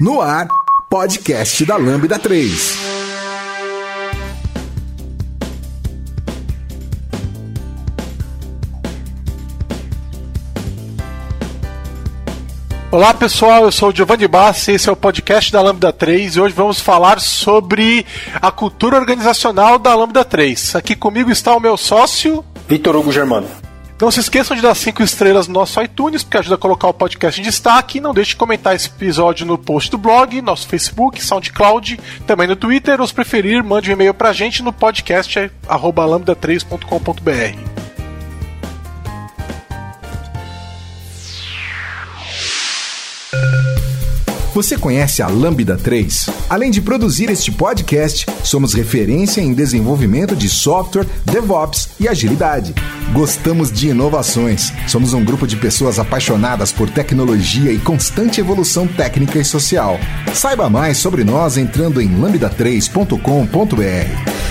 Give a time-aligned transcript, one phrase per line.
[0.00, 0.48] No ar,
[0.90, 2.78] podcast da Lambda 3.
[12.90, 16.40] Olá pessoal, eu sou o Giovanni Bassi, esse é o podcast da Lambda 3 e
[16.40, 18.04] hoje vamos falar sobre
[18.42, 20.74] a cultura organizacional da Lambda 3.
[20.74, 23.63] Aqui comigo está o meu sócio Vitor Hugo Germano.
[24.00, 26.94] Não se esqueçam de dar 5 estrelas no nosso iTunes, porque ajuda a colocar o
[26.94, 28.00] podcast em destaque.
[28.00, 32.56] Não deixe de comentar esse episódio no post do blog, nosso Facebook, SoundCloud, também no
[32.56, 37.83] Twitter, ou se preferir, mande um e-mail pra gente no podcast lambda3.com.br.
[44.54, 46.30] Você conhece a Lambda 3?
[46.48, 52.72] Além de produzir este podcast, somos referência em desenvolvimento de software, DevOps e agilidade.
[53.12, 54.72] Gostamos de inovações.
[54.86, 59.98] Somos um grupo de pessoas apaixonadas por tecnologia e constante evolução técnica e social.
[60.32, 64.44] Saiba mais sobre nós entrando em lambda3.com.br.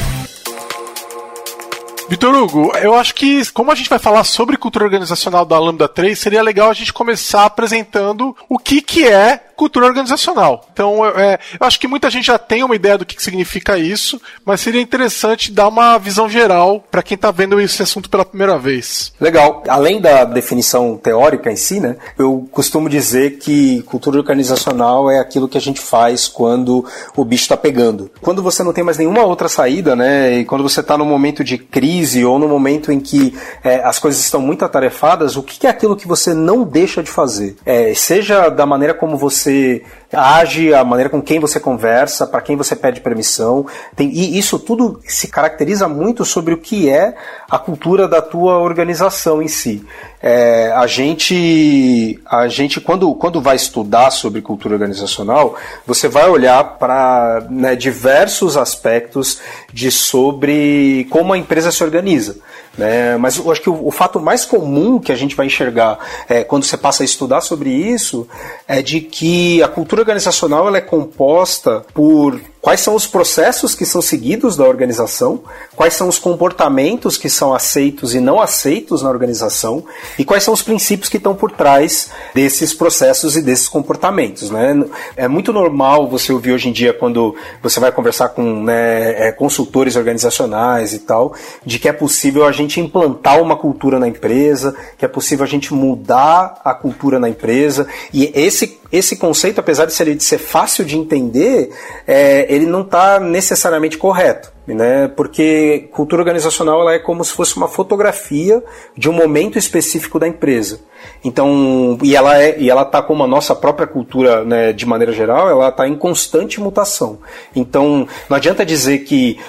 [2.09, 5.88] Vitor Hugo, eu acho que, como a gente vai falar sobre cultura organizacional da Lambda
[5.88, 10.67] 3, seria legal a gente começar apresentando o que, que é cultura organizacional.
[10.73, 13.77] Então, é, eu acho que muita gente já tem uma ideia do que, que significa
[13.77, 18.25] isso, mas seria interessante dar uma visão geral para quem está vendo esse assunto pela
[18.25, 19.13] primeira vez.
[19.19, 19.63] Legal.
[19.67, 25.47] Além da definição teórica em si, né, eu costumo dizer que cultura organizacional é aquilo
[25.47, 28.11] que a gente faz quando o bicho está pegando.
[28.21, 31.43] Quando você não tem mais nenhuma outra saída, né, e quando você está num momento
[31.43, 35.67] de crise ou no momento em que é, as coisas estão muito atarefadas, o que
[35.67, 37.55] é aquilo que você não deixa de fazer?
[37.65, 39.83] É, seja da maneira como você você
[40.14, 43.66] age, a maneira com quem você conversa, para quem você pede permissão.
[43.95, 47.16] Tem, e isso tudo se caracteriza muito sobre o que é
[47.50, 49.86] a cultura da tua organização em si.
[50.22, 56.64] É, a gente, a gente quando, quando vai estudar sobre cultura organizacional, você vai olhar
[56.78, 59.39] para né, diversos aspectos
[59.73, 62.38] de sobre como a empresa se organiza.
[62.78, 63.18] Né?
[63.18, 66.44] Mas eu acho que o, o, fato mais comum que a gente vai enxergar é,
[66.44, 68.28] quando você passa a estudar sobre isso
[68.68, 73.85] é de que a cultura organizacional ela é composta por quais são os processos que
[73.85, 75.41] são seguidos da organização,
[75.75, 79.84] quais são os comportamentos que são aceitos e não aceitos na organização
[80.18, 84.50] e quais são os princípios que estão por trás desses processos e desses comportamentos.
[84.50, 84.81] Né?
[85.18, 89.31] É muito normal você ouvir hoje em dia quando você vai conversar com né, é,
[89.34, 91.35] consultores organizacionais e tal,
[91.66, 95.50] de que é possível a gente implantar uma cultura na empresa, que é possível a
[95.50, 100.38] gente mudar a cultura na empresa e esse esse conceito, apesar de ser, de ser
[100.38, 101.72] fácil de entender,
[102.06, 105.07] é, ele não está necessariamente correto né?
[105.09, 108.63] Porque cultura organizacional ela é como se fosse uma fotografia
[108.97, 110.79] de um momento específico da empresa.
[111.24, 115.12] Então, e ela é e ela tá como a nossa própria cultura, né, de maneira
[115.12, 117.19] geral, ela está em constante mutação.
[117.56, 119.40] Então, não adianta dizer que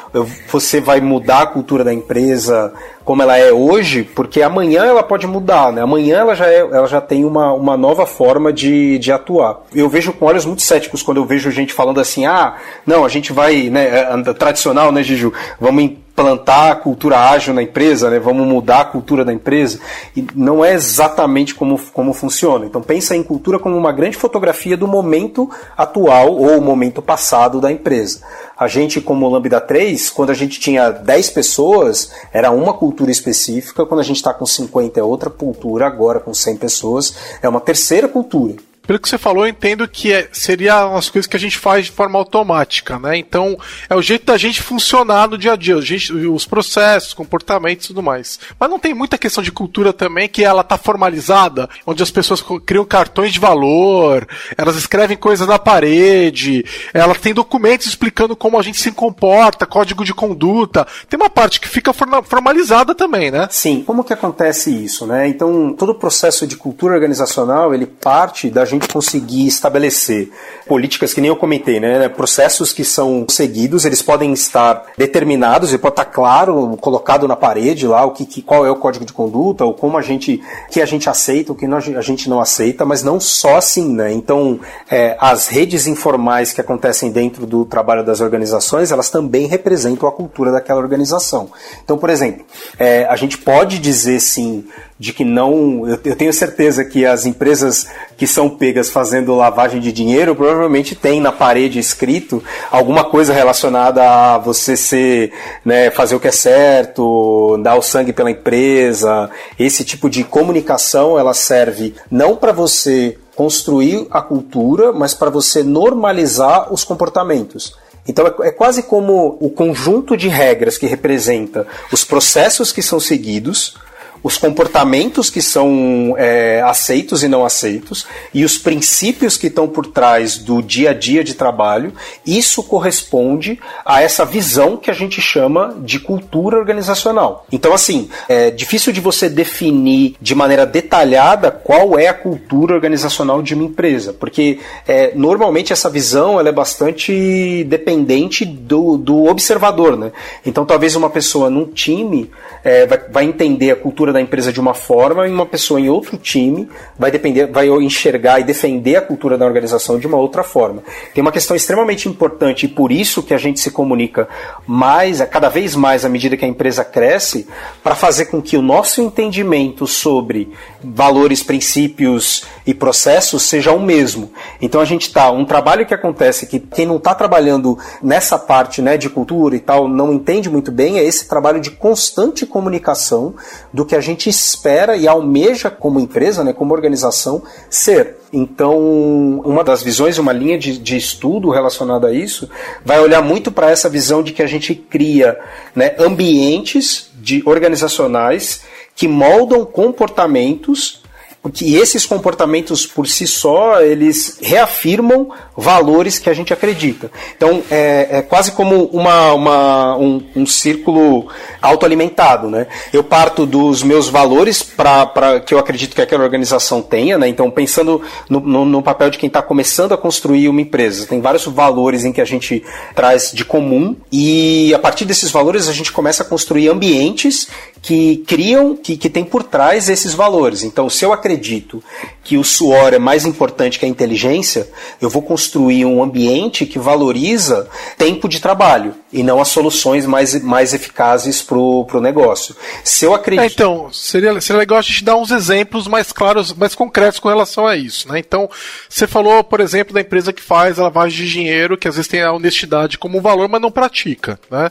[0.49, 2.73] você vai mudar a cultura da empresa
[3.05, 5.83] como ela é hoje, porque amanhã ela pode mudar, né?
[5.83, 9.61] Amanhã ela já, é, ela já tem uma, uma nova forma de, de atuar.
[9.75, 13.09] Eu vejo com olhos muito céticos quando eu vejo gente falando assim, ah, não, a
[13.09, 15.33] gente vai, né, é, tradicional, né, Giju?
[15.61, 18.21] Vamos implantar a cultura ágil na empresa, né?
[18.21, 19.81] Vamos mudar a cultura da empresa.
[20.17, 22.65] E não é exatamente como, como funciona.
[22.67, 27.71] Então pensa em cultura como uma grande fotografia do momento atual ou momento passado da
[27.71, 28.21] empresa.
[28.57, 33.85] A gente, como Lambda 3, quando a gente tinha 10 pessoas, era uma cultura específica.
[33.85, 35.87] Quando a gente está com 50 é outra cultura.
[35.87, 38.55] Agora, com 100 pessoas, é uma terceira cultura
[38.87, 41.87] pelo que você falou, eu entendo que é, seria umas coisas que a gente faz
[41.87, 43.17] de forma automática, né?
[43.17, 43.59] Então,
[43.89, 47.89] é o jeito da gente funcionar no dia a dia, gente, os processos, comportamentos e
[47.89, 48.39] tudo mais.
[48.59, 52.45] Mas não tem muita questão de cultura também que ela tá formalizada, onde as pessoas
[52.65, 58.63] criam cartões de valor, elas escrevem coisas na parede, elas têm documentos explicando como a
[58.63, 60.87] gente se comporta, código de conduta.
[61.09, 63.49] Tem uma parte que fica formalizada também, né?
[63.51, 63.83] Sim.
[63.87, 65.29] Como que acontece isso, né?
[65.29, 70.31] Então, todo o processo de cultura organizacional, ele parte da gente conseguir estabelecer
[70.67, 72.09] políticas que nem eu comentei, né?
[72.09, 77.87] Processos que são seguidos, eles podem estar determinados, e pode estar claro, colocado na parede
[77.87, 80.81] lá, o que, que, qual é o código de conduta, ou como a gente, que
[80.81, 84.13] a gente aceita, o que a gente não aceita, mas não só assim, né?
[84.13, 84.61] Então,
[84.91, 90.13] é, as redes informais que acontecem dentro do trabalho das organizações, elas também representam a
[90.13, 91.51] cultura daquela organização.
[91.83, 92.45] Então, por exemplo,
[92.79, 94.65] é, a gente pode dizer sim
[94.99, 95.89] de que não.
[95.89, 97.87] Eu, eu, tenho certeza que as empresas
[98.17, 104.03] que são pegas fazendo lavagem de dinheiro provavelmente tem na parede escrito alguma coisa relacionada
[104.03, 105.33] a você ser,
[105.65, 109.31] né, fazer o que é certo, dar o sangue pela empresa.
[109.59, 115.63] Esse tipo de comunicação ela serve não para você construir a cultura, mas para você
[115.63, 117.77] normalizar os comportamentos.
[118.07, 123.01] Então é, é, quase como o conjunto de regras que representa os processos que são
[123.01, 123.77] seguidos,
[124.25, 129.87] os comportamentos que são é, aceitos e não aceitos e os princípios que estão por
[129.87, 131.93] trás do dia a dia de trabalho,
[132.27, 137.45] isso corresponde a essa visão que a gente chama de cultura organizacional.
[137.53, 143.43] Então, assim, é difícil de você definir de maneira detalhada qual é a cultura organizacional
[143.43, 149.99] de uma empresa, porque é, normalmente essa visão ela é bastante dependente do, do observador,
[149.99, 150.13] né?
[150.47, 152.31] Então, talvez uma pessoa num time
[152.63, 155.89] é, vai, vai entender a cultura da empresa de uma forma e uma pessoa em
[155.89, 156.69] outro time
[156.99, 160.83] vai depender, vai enxergar e defender a cultura da organização de uma outra forma.
[161.13, 164.29] Tem uma questão extremamente importante e por isso que a gente se comunica
[164.67, 167.47] mais, cada vez mais à medida que a empresa cresce,
[167.83, 170.53] para fazer com que o nosso entendimento sobre
[170.83, 174.33] valores, princípios e processos seja o mesmo.
[174.61, 178.81] Então a gente está um trabalho que acontece que quem não está trabalhando nessa parte,
[178.81, 183.35] né, de cultura e tal, não entende muito bem é esse trabalho de constante comunicação
[183.73, 188.17] do que a gente espera e almeja como empresa, né, como organização, ser.
[188.33, 192.49] Então, uma das visões, uma linha de, de estudo relacionada a isso,
[192.85, 195.39] vai olhar muito para essa visão de que a gente cria
[195.75, 198.63] né, ambientes de organizacionais
[198.95, 201.04] que moldam comportamentos
[201.45, 207.11] porque esses comportamentos por si só eles reafirmam valores que a gente acredita.
[207.37, 211.29] Então é, é quase como uma, uma um, um, círculo
[211.61, 212.67] autoalimentado, né?
[212.95, 217.29] Eu parto dos meus valores para que eu acredito que aquela organização tenha, né?
[217.29, 221.21] Então pensando no, no, no papel de quem está começando a construir uma empresa, tem
[221.21, 222.65] vários valores em que a gente
[222.95, 227.49] traz de comum e a partir desses valores a gente começa a construir ambientes
[227.83, 230.63] que criam, que, que tem por trás esses valores.
[230.63, 231.83] Então se eu acredito acredito
[232.23, 234.69] que o suor é mais importante que a inteligência,
[235.01, 240.43] eu vou construir um ambiente que valoriza tempo de trabalho e não as soluções mais,
[240.43, 242.55] mais eficazes para o negócio.
[242.83, 243.45] Se eu acredito.
[243.45, 247.29] É, então, seria, seria legal a gente dar uns exemplos mais claros, mais concretos com
[247.29, 248.11] relação a isso.
[248.13, 248.19] Né?
[248.19, 248.51] Então,
[248.89, 252.09] você falou, por exemplo, da empresa que faz a lavagem de dinheiro, que às vezes
[252.09, 254.39] tem a honestidade como valor, mas não pratica.
[254.51, 254.69] Né?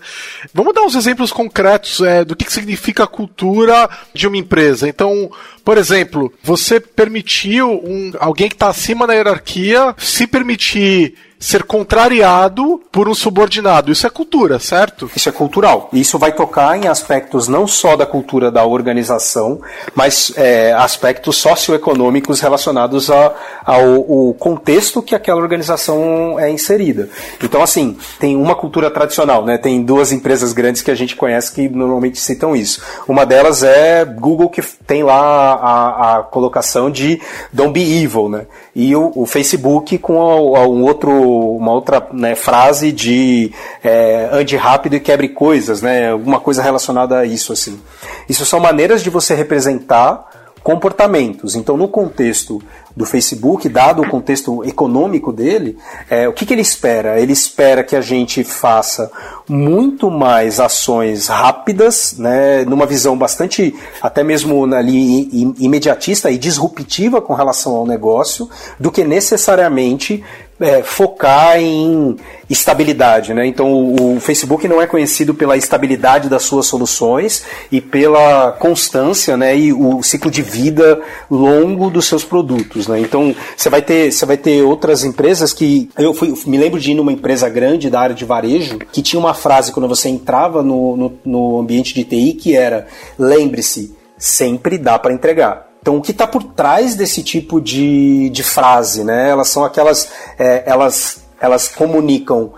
[0.54, 4.90] Vamos dar uns exemplos concretos é, do que, que significa a cultura de uma empresa.
[4.90, 5.32] Então,
[5.64, 12.82] por exemplo, você permitiu um, alguém que está acima na hierarquia se permitir ser contrariado
[12.90, 13.92] por um subordinado.
[13.92, 15.12] Isso é cultura, certo?
[15.14, 15.90] Isso é cultural.
[15.92, 19.60] Isso vai tocar em aspectos não só da cultura da organização,
[19.94, 23.34] mas é, aspectos socioeconômicos relacionados a,
[23.66, 27.10] ao, contexto que aquela organização é inserida.
[27.44, 29.58] Então, assim, tem uma cultura tradicional, né?
[29.58, 32.82] Tem duas empresas grandes que a gente conhece que normalmente citam isso.
[33.06, 35.20] Uma delas é Google, que tem lá
[35.56, 38.46] a, a colocação de Don't be evil, né?
[38.74, 40.22] E o, o Facebook com
[40.56, 43.52] a, a um outro uma outra né, frase de
[43.84, 46.12] é, ande rápido e quebre coisas, né?
[46.12, 47.80] Alguma coisa relacionada a isso assim.
[48.28, 50.32] Isso são maneiras de você representar
[50.64, 51.56] comportamentos.
[51.56, 52.62] Então, no contexto
[52.96, 55.78] do Facebook, dado o contexto econômico dele,
[56.10, 57.20] é, o que, que ele espera?
[57.20, 59.12] Ele espera que a gente faça
[59.50, 65.28] muito mais ações rápidas, né, numa visão bastante, até mesmo ali,
[65.60, 70.24] imediatista e disruptiva com relação ao negócio, do que necessariamente
[70.64, 72.16] é, focar em
[72.50, 73.46] estabilidade, né?
[73.46, 79.36] Então o, o, Facebook não é conhecido pela estabilidade das suas soluções e pela constância,
[79.36, 79.58] né?
[79.58, 83.00] E o ciclo de vida longo dos seus produtos, né?
[83.00, 86.92] Então você vai ter você vai ter outras empresas que eu fui, me lembro de
[86.92, 90.64] ir numa empresa grande da área de varejo que tinha uma frase quando você entrava
[90.64, 95.73] no, no, no ambiente de TI que era lembre-se sempre dá para entregar.
[95.84, 99.30] Então, o que está por trás desse tipo de, de frase, né?
[99.30, 100.08] Elas são aquelas,
[100.40, 102.54] é, elas, elas comunicam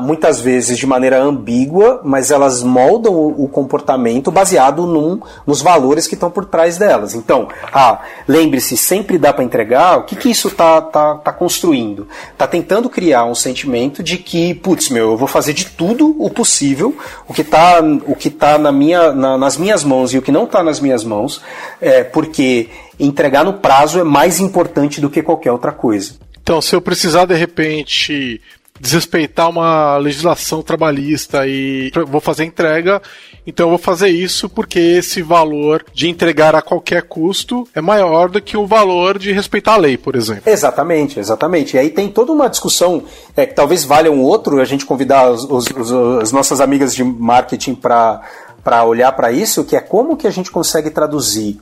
[0.00, 6.14] muitas vezes de maneira ambígua, mas elas moldam o comportamento baseado num, nos valores que
[6.14, 7.14] estão por trás delas.
[7.14, 9.98] Então, ah, lembre-se, sempre dá para entregar.
[9.98, 12.08] O que, que isso está tá, tá construindo?
[12.32, 16.30] Está tentando criar um sentimento de que, putz, meu, eu vou fazer de tudo o
[16.30, 16.96] possível,
[17.28, 20.32] o que está o que tá na minha, na, nas minhas mãos e o que
[20.32, 21.42] não está nas minhas mãos,
[21.80, 22.68] é, porque
[22.98, 26.14] entregar no prazo é mais importante do que qualquer outra coisa.
[26.42, 28.40] Então, se eu precisar de repente
[28.80, 33.00] desrespeitar uma legislação trabalhista e vou fazer entrega,
[33.46, 38.28] então eu vou fazer isso porque esse valor de entregar a qualquer custo é maior
[38.28, 40.42] do que o valor de respeitar a lei, por exemplo.
[40.46, 41.76] Exatamente, exatamente.
[41.76, 43.04] E aí tem toda uma discussão
[43.36, 45.92] é, que talvez valha um outro, a gente convidar os, os, os,
[46.22, 50.50] as nossas amigas de marketing para olhar para isso, que é como que a gente
[50.50, 51.60] consegue traduzir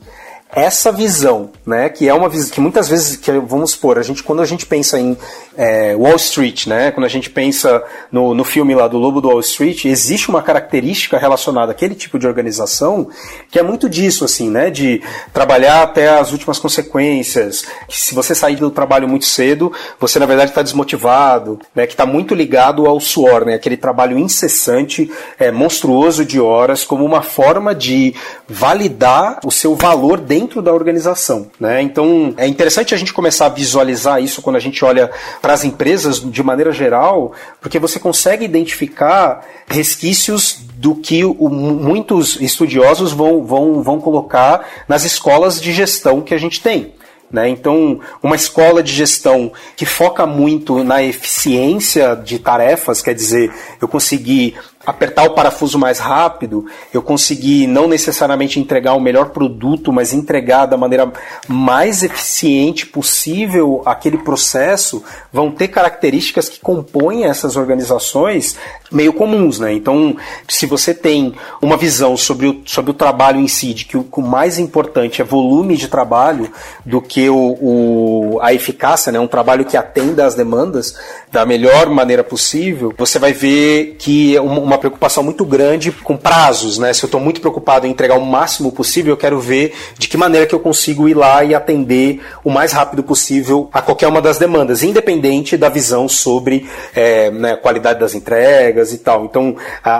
[0.54, 4.23] essa visão, né, que é uma visão que muitas vezes, que vamos supor, a gente,
[4.23, 5.16] quando a gente pensa em
[5.56, 9.28] é, Wall Street, né, quando a gente pensa no, no filme lá do Lobo do
[9.28, 13.08] Wall Street, existe uma característica relacionada àquele tipo de organização
[13.50, 18.34] que é muito disso, assim, né, de trabalhar até as últimas consequências, que se você
[18.34, 22.87] sair do trabalho muito cedo, você na verdade está desmotivado, né, que está muito ligado
[22.87, 28.14] ao suor, né, aquele trabalho incessante, é, monstruoso de horas, como uma forma de
[28.49, 31.51] validar o seu valor dentro dentro da organização.
[31.59, 31.81] Né?
[31.83, 35.11] Então é interessante a gente começar a visualizar isso quando a gente olha
[35.41, 42.39] para as empresas de maneira geral, porque você consegue identificar resquícios do que o, muitos
[42.41, 46.93] estudiosos vão, vão, vão colocar nas escolas de gestão que a gente tem.
[47.31, 47.49] Né?
[47.49, 53.89] Então, uma escola de gestão que foca muito na eficiência de tarefas, quer dizer, eu
[53.89, 54.55] conseguir
[54.87, 60.67] apertar o parafuso mais rápido, eu conseguir não necessariamente entregar o melhor produto, mas entregar
[60.67, 61.11] da maneira
[61.49, 68.57] mais eficiente possível aquele processo, vão ter características que compõem essas organizações
[68.93, 69.73] meio comuns, né?
[69.73, 70.17] Então,
[70.49, 74.07] se você tem uma visão sobre o, sobre o trabalho em si, de que o,
[74.12, 76.50] o mais importante é volume de trabalho
[76.85, 79.19] do que o, o, a eficácia, né?
[79.19, 80.97] Um trabalho que atenda às demandas
[81.33, 86.78] da melhor maneira possível, você vai ver que uma, uma preocupação muito grande com prazos,
[86.78, 86.93] né?
[86.93, 90.16] Se eu estou muito preocupado em entregar o máximo possível, eu quero ver de que
[90.16, 94.21] maneira que eu consigo ir lá e atender o mais rápido possível a qualquer uma
[94.21, 99.25] das demandas, independente da visão sobre é, né, qualidade das entregas e tal.
[99.25, 99.57] Então,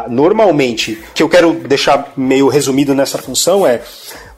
[0.09, 3.81] normalmente, o que eu quero deixar meio resumido nessa função é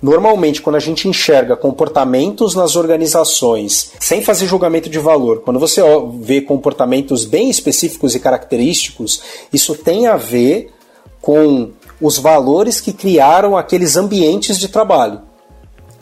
[0.03, 5.81] Normalmente, quando a gente enxerga comportamentos nas organizações, sem fazer julgamento de valor, quando você
[6.21, 9.23] vê comportamentos bem específicos e característicos,
[9.53, 10.71] isso tem a ver
[11.21, 15.23] com os valores que criaram aqueles ambientes de trabalho.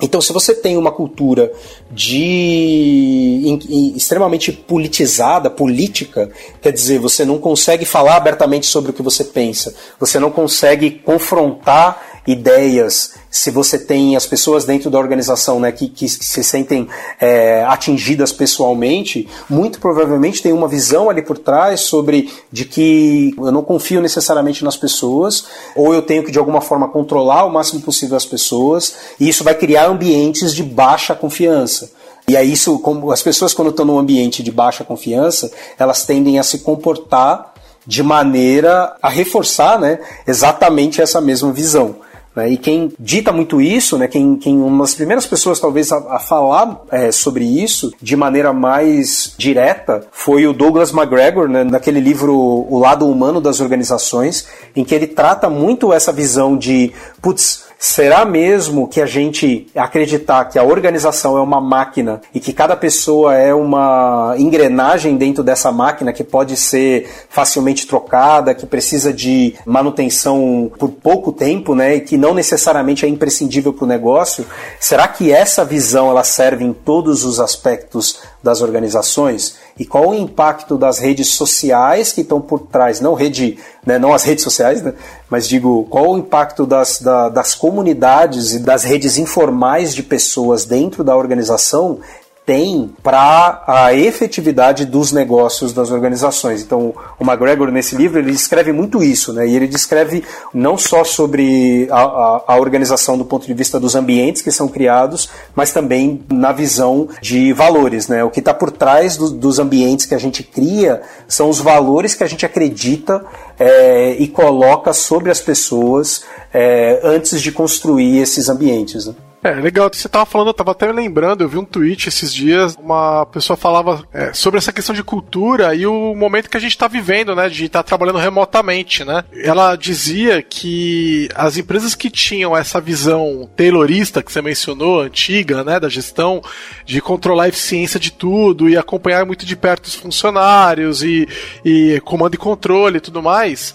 [0.03, 1.53] Então, se você tem uma cultura
[1.91, 9.25] de extremamente politizada, política, quer dizer, você não consegue falar abertamente sobre o que você
[9.25, 15.71] pensa, você não consegue confrontar ideias, se você tem as pessoas dentro da organização né,
[15.71, 16.89] que, que, se sentem
[17.21, 23.53] é, atingidas pessoalmente, muito provavelmente tem uma visão ali por trás sobre de que eu
[23.53, 27.83] não confio necessariamente nas pessoas, ou eu tenho que de alguma forma controlar o máximo
[27.83, 31.91] possível as pessoas, e isso vai criar ambientes de baixa confiança.
[32.27, 36.39] E aí isso, como as pessoas quando estão num ambiente de baixa confiança, elas tendem
[36.39, 37.53] a se comportar
[37.87, 41.97] de maneira a reforçar né, exatamente essa mesma visão.
[42.35, 42.51] Né?
[42.51, 46.19] E quem dita muito isso, né, quem, quem uma das primeiras pessoas talvez a, a
[46.19, 52.35] falar é, sobre isso de maneira mais direta foi o Douglas McGregor, né, naquele livro
[52.35, 58.25] O Lado Humano das Organizações, em que ele trata muito essa visão de, putz, Será
[58.25, 63.35] mesmo que a gente acreditar que a organização é uma máquina e que cada pessoa
[63.35, 70.73] é uma engrenagem dentro dessa máquina que pode ser facilmente trocada, que precisa de manutenção
[70.79, 74.47] por pouco tempo, né, e que não necessariamente é imprescindível para o negócio?
[74.81, 79.57] Será que essa visão ela serve em todos os aspectos das organizações?
[79.79, 84.13] E qual o impacto das redes sociais que estão por trás, não rede, né, não
[84.13, 84.93] as redes sociais, né,
[85.29, 90.65] mas digo, qual o impacto das, da, das comunidades e das redes informais de pessoas
[90.65, 91.99] dentro da organização
[92.47, 96.63] tem para a efetividade dos negócios das organizações.
[96.63, 99.49] Então, o McGregor, nesse livro, ele descreve muito isso, né?
[99.49, 100.23] E ele descreve
[100.53, 104.69] não só sobre a, a, a organização do ponto de vista dos ambientes que são
[104.69, 108.23] criados, mas também na visão de valores, né?
[108.23, 112.15] O que está por trás do, dos ambientes que a gente cria são os valores
[112.15, 113.25] que a gente acredita
[113.59, 119.07] é, e coloca sobre as pessoas é, antes de construir esses ambientes.
[119.07, 119.15] Né?
[119.45, 119.91] É, legal.
[119.93, 123.59] Você tava falando, eu tava até lembrando, eu vi um tweet esses dias, uma pessoa
[123.59, 127.37] falava é, sobre essa questão de cultura e o momento que a gente tá vivendo,
[127.37, 129.23] né, de estar tá trabalhando remotamente, né?
[129.35, 135.79] Ela dizia que as empresas que tinham essa visão taylorista que você mencionou, antiga, né,
[135.79, 136.41] da gestão,
[136.87, 141.29] de controlar a eficiência de tudo e acompanhar muito de perto os funcionários e,
[141.63, 143.75] e comando e controle e tudo mais,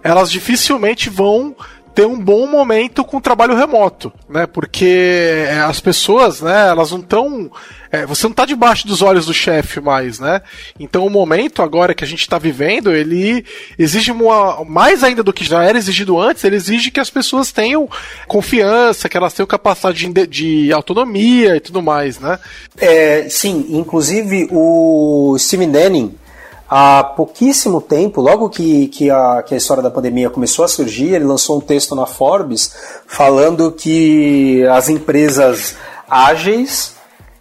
[0.00, 1.56] elas dificilmente vão
[1.98, 4.46] ter um bom momento com o trabalho remoto, né?
[4.46, 7.50] Porque é, as pessoas, né, elas não estão.
[7.90, 10.40] É, você não está debaixo dos olhos do chefe mais, né?
[10.78, 13.44] Então o momento agora que a gente está vivendo, ele
[13.76, 17.50] exige uma, mais ainda do que já era exigido antes, ele exige que as pessoas
[17.50, 17.90] tenham
[18.28, 22.38] confiança, que elas tenham capacidade de, de autonomia e tudo mais, né?
[22.76, 26.14] É, sim, inclusive o Steve Denning
[26.68, 31.14] há pouquíssimo tempo, logo que, que, a, que a história da pandemia começou a surgir,
[31.14, 32.74] ele lançou um texto na Forbes
[33.06, 35.74] falando que as empresas
[36.08, 36.97] ágeis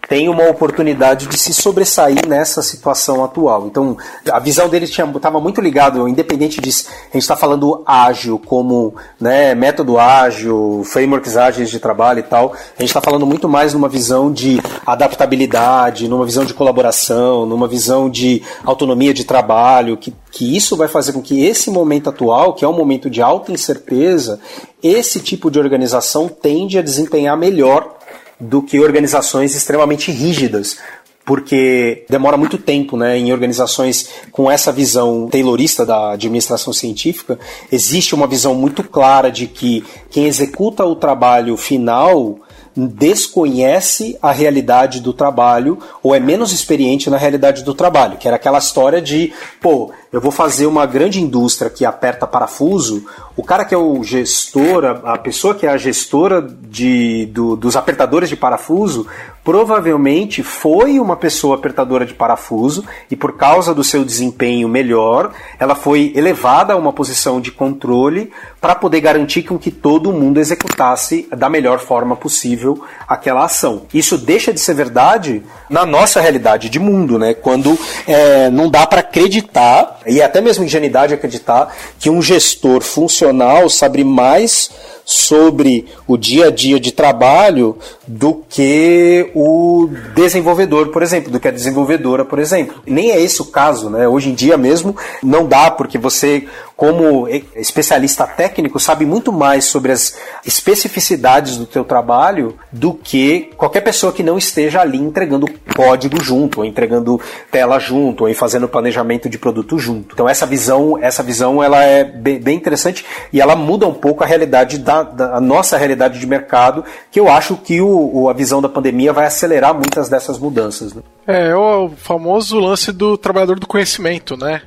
[0.07, 3.67] tem uma oportunidade de se sobressair nessa situação atual.
[3.67, 3.97] Então,
[4.31, 9.53] a visão dele estava muito ligado, independente de a gente está falando ágil como né,
[9.53, 13.89] método ágil, frameworks ágeis de trabalho e tal, a gente está falando muito mais numa
[13.89, 20.55] visão de adaptabilidade, numa visão de colaboração, numa visão de autonomia de trabalho, que, que
[20.55, 24.39] isso vai fazer com que esse momento atual, que é um momento de alta incerteza,
[24.81, 27.97] esse tipo de organização tende a desempenhar melhor
[28.39, 30.77] do que organizações extremamente rígidas,
[31.25, 37.38] porque demora muito tempo, né, em organizações com essa visão taylorista da administração científica,
[37.70, 42.39] existe uma visão muito clara de que quem executa o trabalho final
[42.77, 48.38] desconhece a realidade do trabalho ou é menos experiente na realidade do trabalho, que era
[48.38, 53.65] aquela história de, pô, eu vou fazer uma grande indústria que aperta parafuso, o cara
[53.65, 58.35] que é o gestor, a, pessoa que é a gestora de, do, dos apertadores de
[58.35, 59.05] parafuso,
[59.43, 65.75] provavelmente foi uma pessoa apertadora de parafuso e por causa do seu desempenho melhor, ela
[65.75, 71.29] foi elevada a uma posição de controle para poder garantir com que todo mundo executasse
[71.31, 73.83] da melhor forma possível aquela ação.
[73.93, 77.33] Isso deixa de ser verdade na nossa realidade de mundo, né?
[77.33, 83.69] Quando é, não dá para acreditar e até mesmo ingenuidade acreditar que um gestor funcional
[83.69, 84.69] sabe mais
[85.05, 91.47] sobre o dia a dia de trabalho do que o desenvolvedor, por exemplo, do que
[91.47, 92.81] a desenvolvedora, por exemplo.
[92.85, 94.05] Nem é esse o caso, né?
[94.05, 96.45] Hoje em dia mesmo não dá, porque você,
[96.77, 100.15] como especialista técnico, sabe muito mais sobre as
[100.46, 106.60] especificidades do teu trabalho do que qualquer pessoa que não esteja ali entregando código junto,
[106.60, 107.19] ou entregando
[107.51, 110.13] tela junto, ou fazendo planejamento de produto junto.
[110.13, 113.03] Então essa visão, essa visão ela é bem interessante
[113.34, 117.29] e ela muda um pouco a realidade da da, nossa realidade de mercado, que eu
[117.29, 120.93] acho que o, a visão da pandemia vai acelerar muitas dessas mudanças.
[120.93, 121.01] Né?
[121.27, 124.62] É, é o famoso lance do trabalhador do conhecimento, né?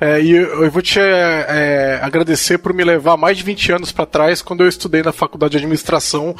[0.00, 3.72] É, e eu, eu, vou te é, é agradecer por me levar mais de 20
[3.72, 6.34] anos para trás, quando eu estudei na faculdade de administração,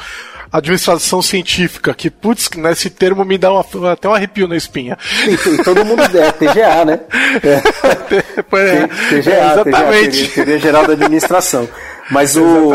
[0.51, 4.97] administração científica, que, putz, nesse termo me dá uma, até um arrepio na espinha.
[5.25, 6.99] E, e todo mundo é TGA, né?
[7.45, 8.87] É.
[9.09, 10.23] TGA, é, exatamente.
[10.23, 11.67] TGA, teoria geral da administração.
[12.09, 12.69] Mas, o,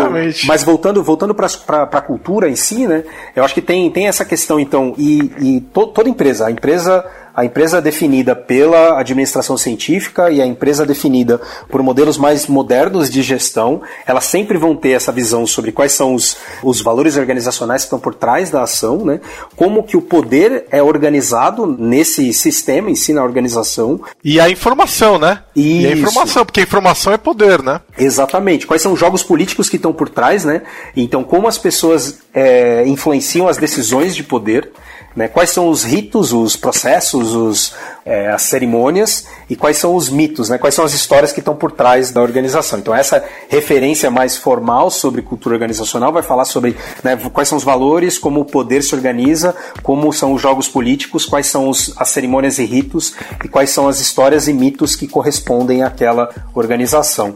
[0.44, 1.46] mas voltando, voltando para
[1.82, 3.04] a cultura em si, né?
[3.34, 7.04] Eu acho que tem, tem essa questão, então, e, e to, toda empresa, a empresa
[7.34, 13.22] a empresa definida pela administração científica e a empresa definida por modelos mais modernos de
[13.22, 17.86] gestão, elas sempre vão ter essa visão sobre quais são os, os valores organizacionais que
[17.86, 19.20] estão por trás da ação, né?
[19.56, 24.00] como que o poder é organizado nesse sistema em si, na organização.
[24.22, 25.42] E a informação, né?
[25.54, 25.68] Isso.
[25.68, 27.80] E a informação, porque a informação é poder, né?
[27.98, 28.66] Exatamente.
[28.66, 30.62] Quais são os jogos políticos que estão por trás, né?
[30.96, 34.70] Então, como as pessoas é, influenciam as decisões de poder,
[35.14, 35.28] né?
[35.28, 40.48] Quais são os ritos, os processos, os, é, as cerimônias e quais são os mitos,
[40.48, 40.58] né?
[40.58, 42.78] quais são as histórias que estão por trás da organização.
[42.78, 47.64] Então, essa referência mais formal sobre cultura organizacional vai falar sobre né, quais são os
[47.64, 52.08] valores, como o poder se organiza, como são os jogos políticos, quais são os, as
[52.10, 57.34] cerimônias e ritos e quais são as histórias e mitos que correspondem àquela organização.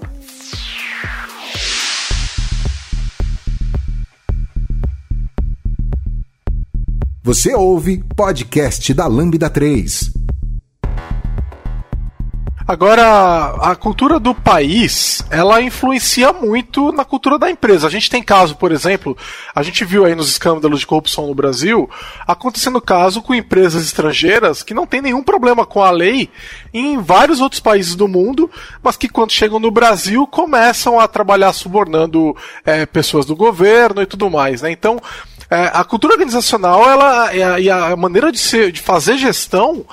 [7.27, 10.13] Você ouve podcast da Lambda 3.
[12.69, 17.87] Agora, a cultura do país, ela influencia muito na cultura da empresa.
[17.87, 19.17] A gente tem caso, por exemplo,
[19.55, 21.89] a gente viu aí nos escândalos de corrupção no Brasil,
[22.27, 26.29] acontecendo caso com empresas estrangeiras que não tem nenhum problema com a lei
[26.75, 28.51] em vários outros países do mundo,
[28.83, 34.07] mas que quando chegam no Brasil começam a trabalhar subornando é, pessoas do governo e
[34.07, 34.71] tudo mais, né?
[34.71, 35.01] Então,
[35.51, 39.85] é, a cultura organizacional ela, e a, a maneira de, ser, de fazer gestão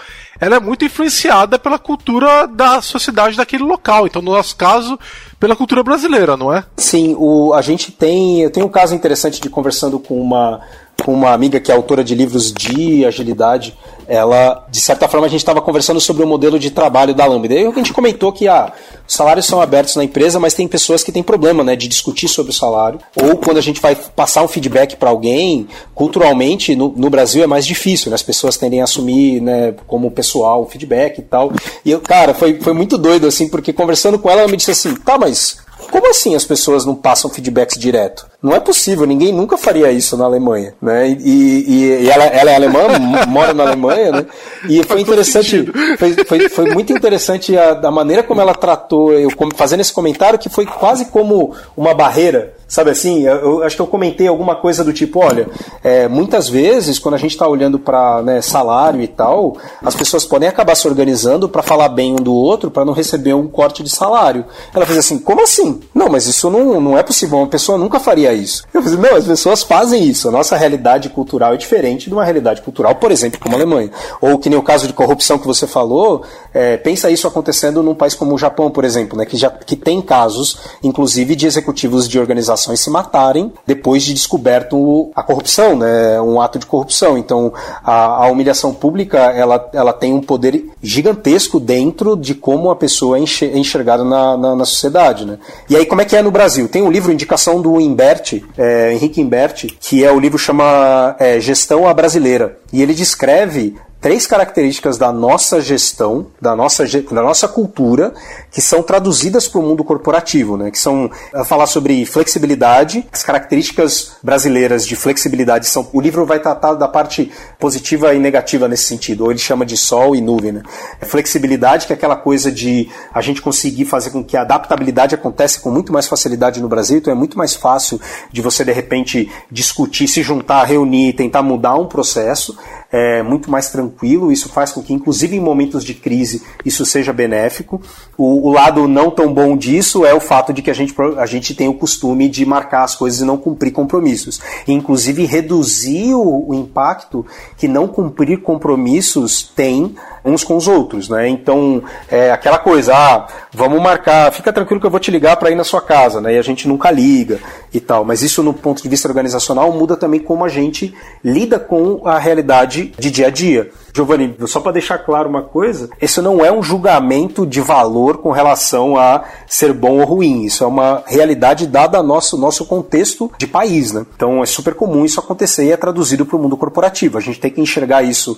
[0.42, 4.08] ela é muito influenciada pela cultura da sociedade daquele local.
[4.08, 5.00] Então, no nosso caso,
[5.40, 6.66] pela cultura brasileira, não é?
[6.78, 8.42] Sim, o, a gente tem.
[8.42, 10.62] Eu tenho um caso interessante de conversando com uma
[11.04, 15.30] com uma amiga que é autora de livros de agilidade, ela, de certa forma, a
[15.30, 17.54] gente estava conversando sobre o modelo de trabalho da Lambda.
[17.54, 18.74] E a gente comentou que ah,
[19.08, 22.28] os salários são abertos na empresa, mas tem pessoas que têm problema né, de discutir
[22.28, 23.00] sobre o salário.
[23.16, 27.48] Ou quando a gente vai passar um feedback para alguém, culturalmente, no, no, Brasil é
[27.48, 28.16] mais difícil, né?
[28.16, 31.54] as pessoas tendem a assumir né, como pessoal o feedback e tal.
[31.86, 34.72] E, eu, cara, foi, foi muito doido, assim, porque conversando com ela, ela me disse
[34.72, 35.58] assim: tá, mas
[35.90, 38.31] como assim as pessoas não passam feedbacks direto?
[38.42, 41.08] Não é possível, ninguém nunca faria isso na Alemanha, né?
[41.10, 42.88] E, e, e ela, ela, é alemã,
[43.30, 44.26] mora na Alemanha, né?
[44.68, 49.30] E foi interessante, foi, foi, foi, muito interessante a, a maneira como ela tratou, eu
[49.56, 53.82] fazendo esse comentário que foi quase como uma barreira Sabe assim, eu, eu, acho que
[53.82, 55.46] eu comentei alguma coisa do tipo, olha,
[55.84, 60.24] é, muitas vezes quando a gente está olhando para né, salário e tal, as pessoas
[60.24, 63.84] podem acabar se organizando para falar bem um do outro para não receber um corte
[63.84, 64.46] de salário.
[64.74, 65.82] Ela fez assim, como assim?
[65.94, 68.64] Não, mas isso não, não é possível, uma pessoa nunca faria isso.
[68.74, 70.28] Eu falei, não, as pessoas fazem isso.
[70.28, 73.92] A nossa realidade cultural é diferente de uma realidade cultural, por exemplo, como a Alemanha.
[74.20, 77.96] Ou que nem o caso de corrupção que você falou, é, pensa isso acontecendo num
[77.96, 82.08] país como o Japão, por exemplo, né, que, já, que tem casos, inclusive, de executivos
[82.08, 87.18] de organizações organizações se matarem depois de descoberto a corrupção, né, um ato de corrupção.
[87.18, 92.76] Então, a, a humilhação pública ela, ela tem um poder gigantesco dentro de como a
[92.76, 93.22] pessoa é,
[93.58, 95.26] enxergada na, na, na, sociedade.
[95.26, 95.38] Né?
[95.70, 96.68] E aí, como é que é no Brasil?
[96.68, 101.40] Tem um livro, indicação do Imberti, é, Henrique Imberti, que é o livro chama é,
[101.40, 102.58] Gestão à Brasileira.
[102.74, 108.12] E ele descreve três características da nossa gestão, da nossa, da nossa cultura,
[108.52, 110.72] que são traduzidas para o mundo corporativo, né?
[110.72, 111.10] que são
[111.46, 115.88] falar sobre flexibilidade, as características brasileiras de flexibilidade são.
[115.94, 119.78] O livro vai tratar da parte positiva e negativa nesse sentido, ou ele chama de
[119.78, 120.54] sol e nuvem.
[120.54, 120.64] Né?
[121.04, 125.60] Flexibilidade, que é aquela coisa de a gente conseguir fazer com que a adaptabilidade aconteça
[125.60, 129.32] com muito mais facilidade no Brasil, então é muito mais fácil de você de repente
[129.52, 132.58] discutir, se juntar, reunir, tentar mudar um processo
[132.92, 134.32] é, muito mais tranquilo.
[134.32, 137.82] Isso faz com que, inclusive em momentos de crise, isso seja benéfico.
[138.18, 141.26] O, o, lado não tão bom disso é o fato de que a gente, a
[141.26, 144.42] gente tem o costume de marcar as coisas e não cumprir compromissos.
[144.68, 147.26] Inclusive, reduzir o, o impacto
[147.58, 151.28] que não cumprir compromissos tem uns com os outros, né?
[151.28, 155.52] Então, é aquela coisa, ah, vamos marcar, fica tranquilo que eu vou te ligar para
[155.52, 156.36] ir na sua casa, né?
[156.36, 157.40] E a gente nunca liga
[157.74, 158.04] e tal.
[158.04, 162.18] Mas isso, no ponto de vista organizacional, muda também como a gente lida com a
[162.18, 163.72] realidade de dia a dia.
[163.94, 168.32] Giovanni, só para deixar claro uma coisa, isso não é um julgamento de valor com
[168.32, 170.46] relação a ser bom ou ruim.
[170.46, 174.06] Isso é uma realidade dada ao nosso, nosso contexto de país, né?
[174.16, 177.18] Então é super comum isso acontecer e é traduzido para o mundo corporativo.
[177.18, 178.38] A gente tem que enxergar isso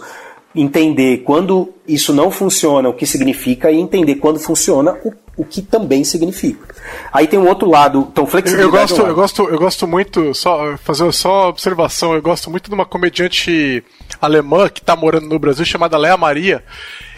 [0.56, 5.62] entender quando isso não funciona, o que significa, e entender quando funciona, o, o que
[5.62, 6.76] também significa.
[7.12, 8.92] Aí tem um outro lado, então flexibilidade.
[8.92, 12.76] Eu gosto, eu gosto, eu gosto muito, só fazer só observação, eu gosto muito de
[12.76, 13.84] uma comediante
[14.22, 16.64] alemã que está morando no Brasil chamada Léa Maria.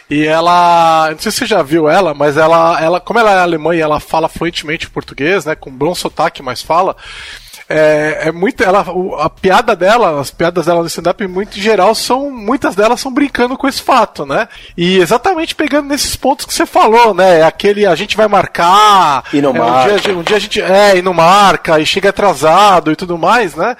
[0.09, 3.39] E ela, não sei se você já viu ela, mas ela, ela como ela é
[3.39, 6.95] alemã e ela fala fluentemente português, né, com bom sotaque, mas fala,
[7.67, 8.63] é, é muito.
[8.63, 8.85] Ela,
[9.19, 12.29] a piada dela, as piadas dela no stand-up, muito em geral, são.
[12.29, 14.47] Muitas delas são brincando com esse fato, né?
[14.77, 17.43] E exatamente pegando nesses pontos que você falou, né?
[17.43, 19.23] Aquele a gente vai marcar.
[19.33, 19.93] E não é, marca.
[19.93, 20.61] Um dia, um dia a gente.
[20.61, 23.75] É, e não marca, e chega atrasado e tudo mais, né?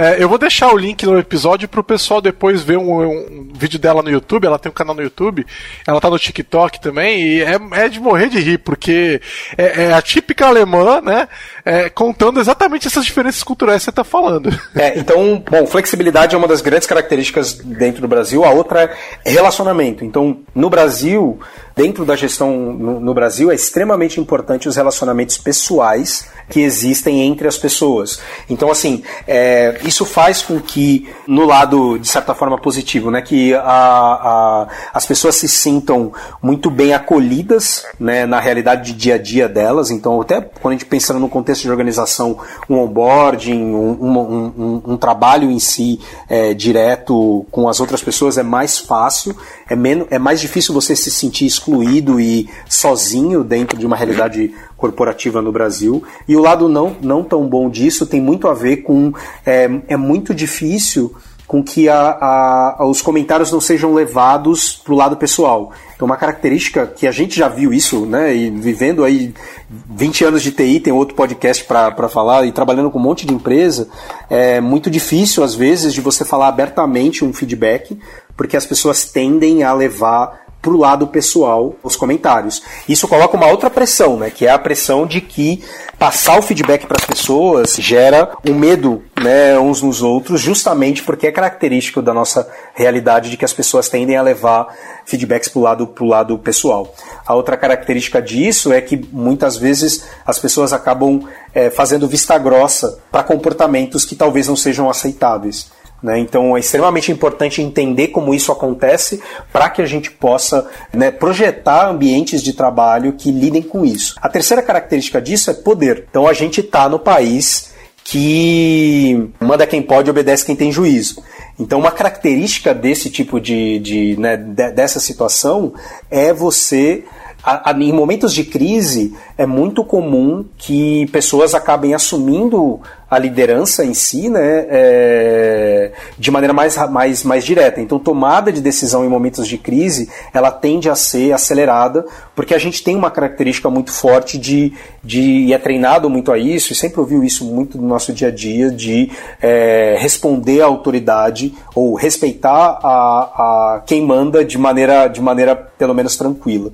[0.00, 3.80] É, eu vou deixar o link no episódio pro pessoal depois ver um, um, vídeo
[3.80, 4.46] dela no YouTube.
[4.46, 5.44] Ela tem um canal no YouTube,
[5.84, 9.20] ela tá no TikTok também, e é, é de morrer de rir, porque
[9.56, 11.26] é, é a típica alemã, né?
[11.68, 14.48] É, contando exatamente essas diferenças culturais que você tá falando.
[14.74, 18.90] É, então, bom, flexibilidade é uma das grandes características dentro do Brasil, a outra
[19.22, 20.02] é relacionamento.
[20.02, 21.38] Então, no Brasil,
[21.76, 27.46] dentro da gestão no, no Brasil, é extremamente importante os relacionamentos pessoais que existem entre
[27.46, 28.18] as pessoas.
[28.48, 33.52] Então, assim, é, isso faz com que, no lado, de certa forma, positivo, né, que
[33.54, 39.18] a, a, as pessoas se sintam muito bem acolhidas né, na realidade de dia a
[39.18, 39.90] dia delas.
[39.90, 44.82] Então, até quando a gente pensa no contexto de organização, um onboarding, um, um, um,
[44.92, 49.36] um trabalho em si é, direto com as outras pessoas é mais fácil,
[49.68, 54.54] é, menos, é mais difícil você se sentir excluído e sozinho dentro de uma realidade
[54.76, 56.02] corporativa no Brasil.
[56.26, 59.12] E o lado não, não tão bom disso tem muito a ver com.
[59.44, 61.14] É, é muito difícil
[61.48, 65.72] com que a, a, os comentários não sejam levados para o lado pessoal.
[65.98, 69.34] Então, uma característica que a gente já viu isso, né, e vivendo aí
[69.68, 73.34] 20 anos de TI, tem outro podcast para falar, e trabalhando com um monte de
[73.34, 73.88] empresa,
[74.30, 77.98] é muito difícil, às vezes, de você falar abertamente um feedback,
[78.36, 82.62] porque as pessoas tendem a levar pro lado pessoal os comentários.
[82.88, 85.62] Isso coloca uma outra pressão, né, que é a pressão de que
[85.98, 91.26] passar o feedback para as pessoas gera um medo, né, uns nos outros, justamente porque
[91.26, 95.86] é característico da nossa realidade de que as pessoas tendem a levar feedbacks pro lado
[95.86, 96.94] pro lado pessoal.
[97.26, 101.22] A outra característica disso é que muitas vezes as pessoas acabam
[101.54, 105.70] é, fazendo vista grossa para comportamentos que talvez não sejam aceitáveis.
[106.02, 106.18] Né?
[106.20, 109.20] Então é extremamente importante entender como isso acontece
[109.52, 114.14] para que a gente possa né, projetar ambientes de trabalho que lidem com isso.
[114.22, 116.06] A terceira característica disso é poder.
[116.08, 117.72] Então a gente está no país
[118.04, 121.22] que manda quem pode, obedece quem tem juízo.
[121.58, 125.74] Então, uma característica desse tipo de, de né, dessa situação
[126.10, 127.04] é você
[127.42, 133.84] a, a, em momentos de crise, é muito comum que pessoas acabem assumindo a liderança
[133.84, 137.80] em si, né, é, de maneira mais, mais, mais direta.
[137.80, 142.58] Então, tomada de decisão em momentos de crise, ela tende a ser acelerada, porque a
[142.58, 146.76] gente tem uma característica muito forte de, de e é treinado muito a isso, e
[146.76, 151.94] sempre ouviu isso muito no nosso dia a dia, de é, responder à autoridade ou
[151.94, 156.72] respeitar a, a quem manda de maneira, de maneira pelo menos tranquila.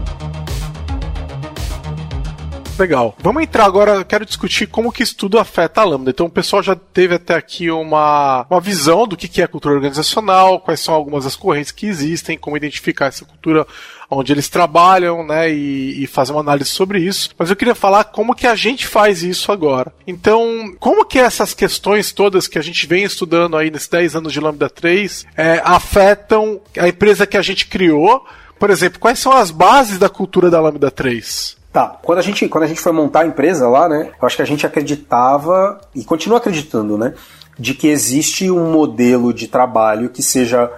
[2.78, 3.16] Legal.
[3.18, 6.10] Vamos entrar agora, quero discutir como que isso tudo afeta a Lambda.
[6.10, 10.60] Então o pessoal já teve até aqui uma, uma visão do que, é cultura organizacional,
[10.60, 13.66] quais são algumas das correntes que existem, como identificar essa cultura
[14.10, 17.30] onde eles trabalham, né, e, e, fazer uma análise sobre isso.
[17.38, 19.92] Mas eu queria falar como que a gente faz isso agora.
[20.06, 24.32] Então, como que essas questões todas que a gente vem estudando aí nesses 10 anos
[24.32, 28.24] de Lambda 3 é, afetam a empresa que a gente criou?
[28.58, 31.56] Por exemplo, quais são as bases da cultura da Lambda 3?
[31.72, 34.36] Tá, quando a gente, quando a gente foi montar a empresa lá, né, eu acho
[34.36, 37.12] que a gente acreditava e continua acreditando, né,
[37.58, 40.70] de que existe um modelo de trabalho que seja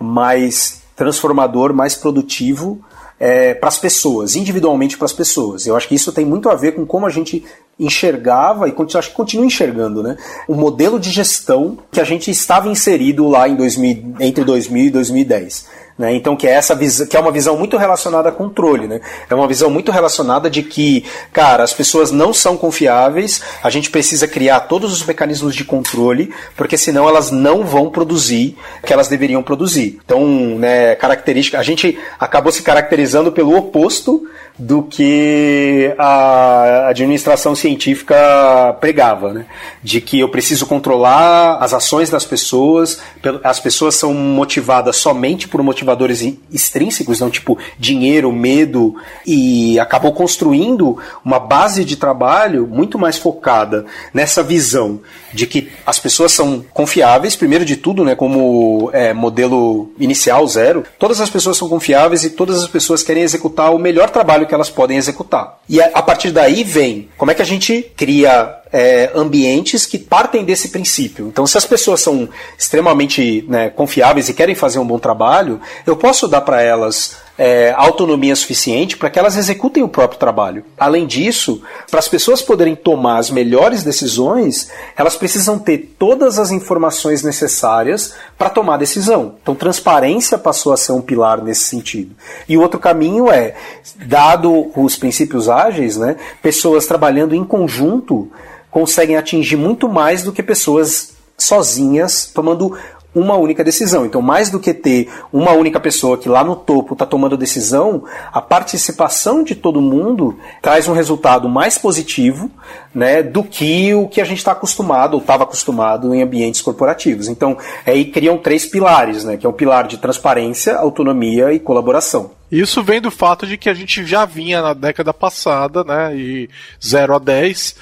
[0.00, 2.80] mais transformador, mais produtivo
[3.20, 5.64] é, para as pessoas, individualmente para as pessoas.
[5.64, 7.44] Eu acho que isso tem muito a ver com como a gente
[7.78, 10.16] enxergava e acho que continua enxergando, né?
[10.48, 14.90] O modelo de gestão que a gente estava inserido lá em 2000, entre 2000 e
[14.90, 15.66] 2010.
[15.98, 16.14] Né?
[16.14, 19.00] Então, que é essa visão, que é uma visão muito relacionada a controle, né?
[19.28, 23.90] É uma visão muito relacionada de que, cara, as pessoas não são confiáveis, a gente
[23.90, 28.92] precisa criar todos os mecanismos de controle, porque senão elas não vão produzir o que
[28.92, 29.98] elas deveriam produzir.
[30.04, 30.24] Então,
[30.56, 34.24] né, característica, a gente acabou se caracterizando pelo oposto
[34.58, 39.46] do que a administração científica pregava, né?
[39.82, 42.98] De que eu preciso controlar as ações das pessoas,
[43.44, 50.98] as pessoas são motivadas somente por motivadores extrínsecos, não tipo dinheiro, medo, e acabou construindo
[51.24, 55.00] uma base de trabalho muito mais focada nessa visão
[55.32, 60.84] de que as pessoas são confiáveis, primeiro de tudo, né, como é, modelo inicial zero,
[60.98, 64.54] todas as pessoas são confiáveis e todas as pessoas querem executar o melhor trabalho que
[64.54, 65.58] elas podem executar.
[65.68, 70.44] E a partir daí vem como é que a gente cria é, ambientes que partem
[70.44, 71.28] desse princípio.
[71.28, 75.96] Então, se as pessoas são extremamente né, confiáveis e querem fazer um bom trabalho, eu
[75.96, 80.64] posso dar para elas é, autonomia suficiente para que elas executem o próprio trabalho.
[80.76, 86.50] Além disso, para as pessoas poderem tomar as melhores decisões, elas precisam ter todas as
[86.50, 89.36] informações necessárias para tomar decisão.
[89.40, 92.16] Então, transparência passou a ser um pilar nesse sentido.
[92.48, 93.54] E o outro caminho é,
[93.94, 98.30] dado os princípios ágeis, né, pessoas trabalhando em conjunto
[98.68, 102.76] conseguem atingir muito mais do que pessoas sozinhas tomando
[103.14, 104.04] uma única decisão.
[104.04, 108.04] Então, mais do que ter uma única pessoa que lá no topo está tomando decisão,
[108.32, 112.50] a participação de todo mundo traz um resultado mais positivo
[112.94, 117.28] né, do que o que a gente está acostumado ou estava acostumado em ambientes corporativos.
[117.28, 122.32] Então, aí criam três pilares, né, que é um pilar de transparência, autonomia e colaboração.
[122.50, 126.48] Isso vem do fato de que a gente já vinha na década passada, né, e
[126.82, 127.76] 0 a 10,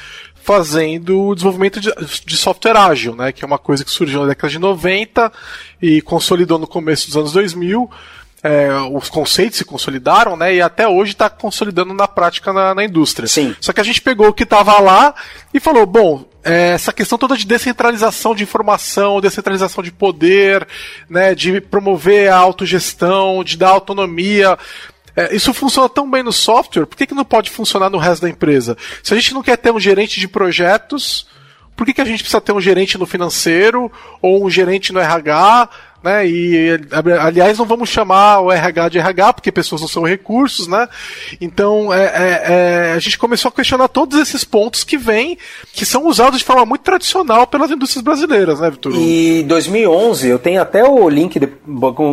[0.46, 1.92] fazendo o desenvolvimento de,
[2.24, 5.32] de, software ágil, né, que é uma coisa que surgiu na década de 90
[5.82, 7.90] e consolidou no começo dos anos 2000.
[8.44, 12.84] É, os conceitos se consolidaram, né, e até hoje está consolidando na prática na, na,
[12.84, 13.26] indústria.
[13.26, 13.56] Sim.
[13.60, 15.16] Só que a gente pegou o que estava lá
[15.52, 20.64] e falou, bom, é, essa questão toda de descentralização de informação, descentralização de poder,
[21.10, 24.56] né, de promover a autogestão, de dar autonomia,
[25.16, 28.22] é, isso funciona tão bem no software, por que, que não pode funcionar no resto
[28.22, 28.76] da empresa?
[29.02, 31.26] Se a gente não quer ter um gerente de projetos,
[31.74, 35.00] por que, que a gente precisa ter um gerente no financeiro ou um gerente no
[35.00, 35.68] RH?
[36.02, 36.26] Né?
[36.26, 36.80] E
[37.20, 40.88] aliás, não vamos chamar o RH de RH, porque pessoas não são recursos, né?
[41.40, 45.38] Então é, é, é, a gente começou a questionar todos esses pontos que vêm,
[45.72, 48.92] que são usados de forma muito tradicional pelas indústrias brasileiras, né, Vitor?
[48.94, 51.48] E 2011, eu tenho até o link, de,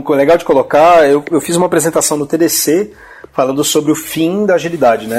[0.10, 2.92] legal de colocar, eu, eu fiz uma apresentação no TDC
[3.34, 5.18] falando sobre o fim da agilidade, né,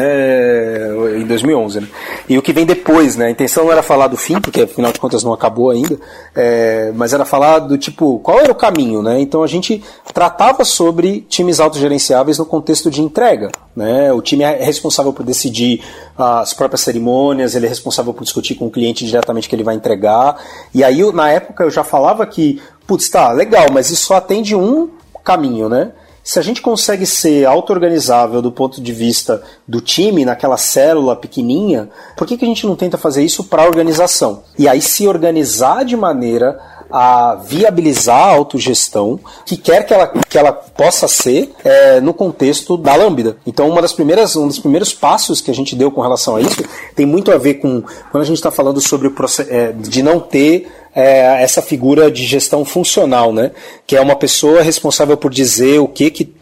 [1.19, 1.81] em 2011.
[1.81, 1.89] Né?
[2.29, 3.27] E o que vem depois, né?
[3.27, 5.99] A intenção não era falar do fim, porque afinal de contas não acabou ainda,
[6.35, 9.21] é, mas era falar do tipo, qual era o caminho, né?
[9.21, 14.13] Então a gente tratava sobre times autogerenciáveis no contexto de entrega, né?
[14.13, 15.83] O time é responsável por decidir
[16.17, 19.75] as próprias cerimônias, ele é responsável por discutir com o cliente diretamente que ele vai
[19.75, 20.37] entregar.
[20.73, 24.55] E aí, na época, eu já falava que, putz, tá, legal, mas isso só atende
[24.55, 24.89] um
[25.25, 25.91] caminho, né?
[26.25, 31.91] Se a gente consegue ser auto-organizável do ponto de vista do time, naquela célula pequenininha,
[32.17, 34.43] por que, que a gente não tenta fazer isso para a organização?
[34.59, 36.59] E aí se organizar de maneira
[36.91, 42.77] a viabilizar a autogestão que quer que ela, que ela possa ser é, no contexto
[42.77, 43.37] da Lambda.
[43.47, 46.41] Então, uma das primeiras, um dos primeiros passos que a gente deu com relação a
[46.41, 46.63] isso
[46.95, 49.13] tem muito a ver com quando a gente está falando sobre
[49.49, 53.51] é, de não ter é, essa figura de gestão funcional, né?
[53.87, 56.33] Que é uma pessoa responsável por dizer o que que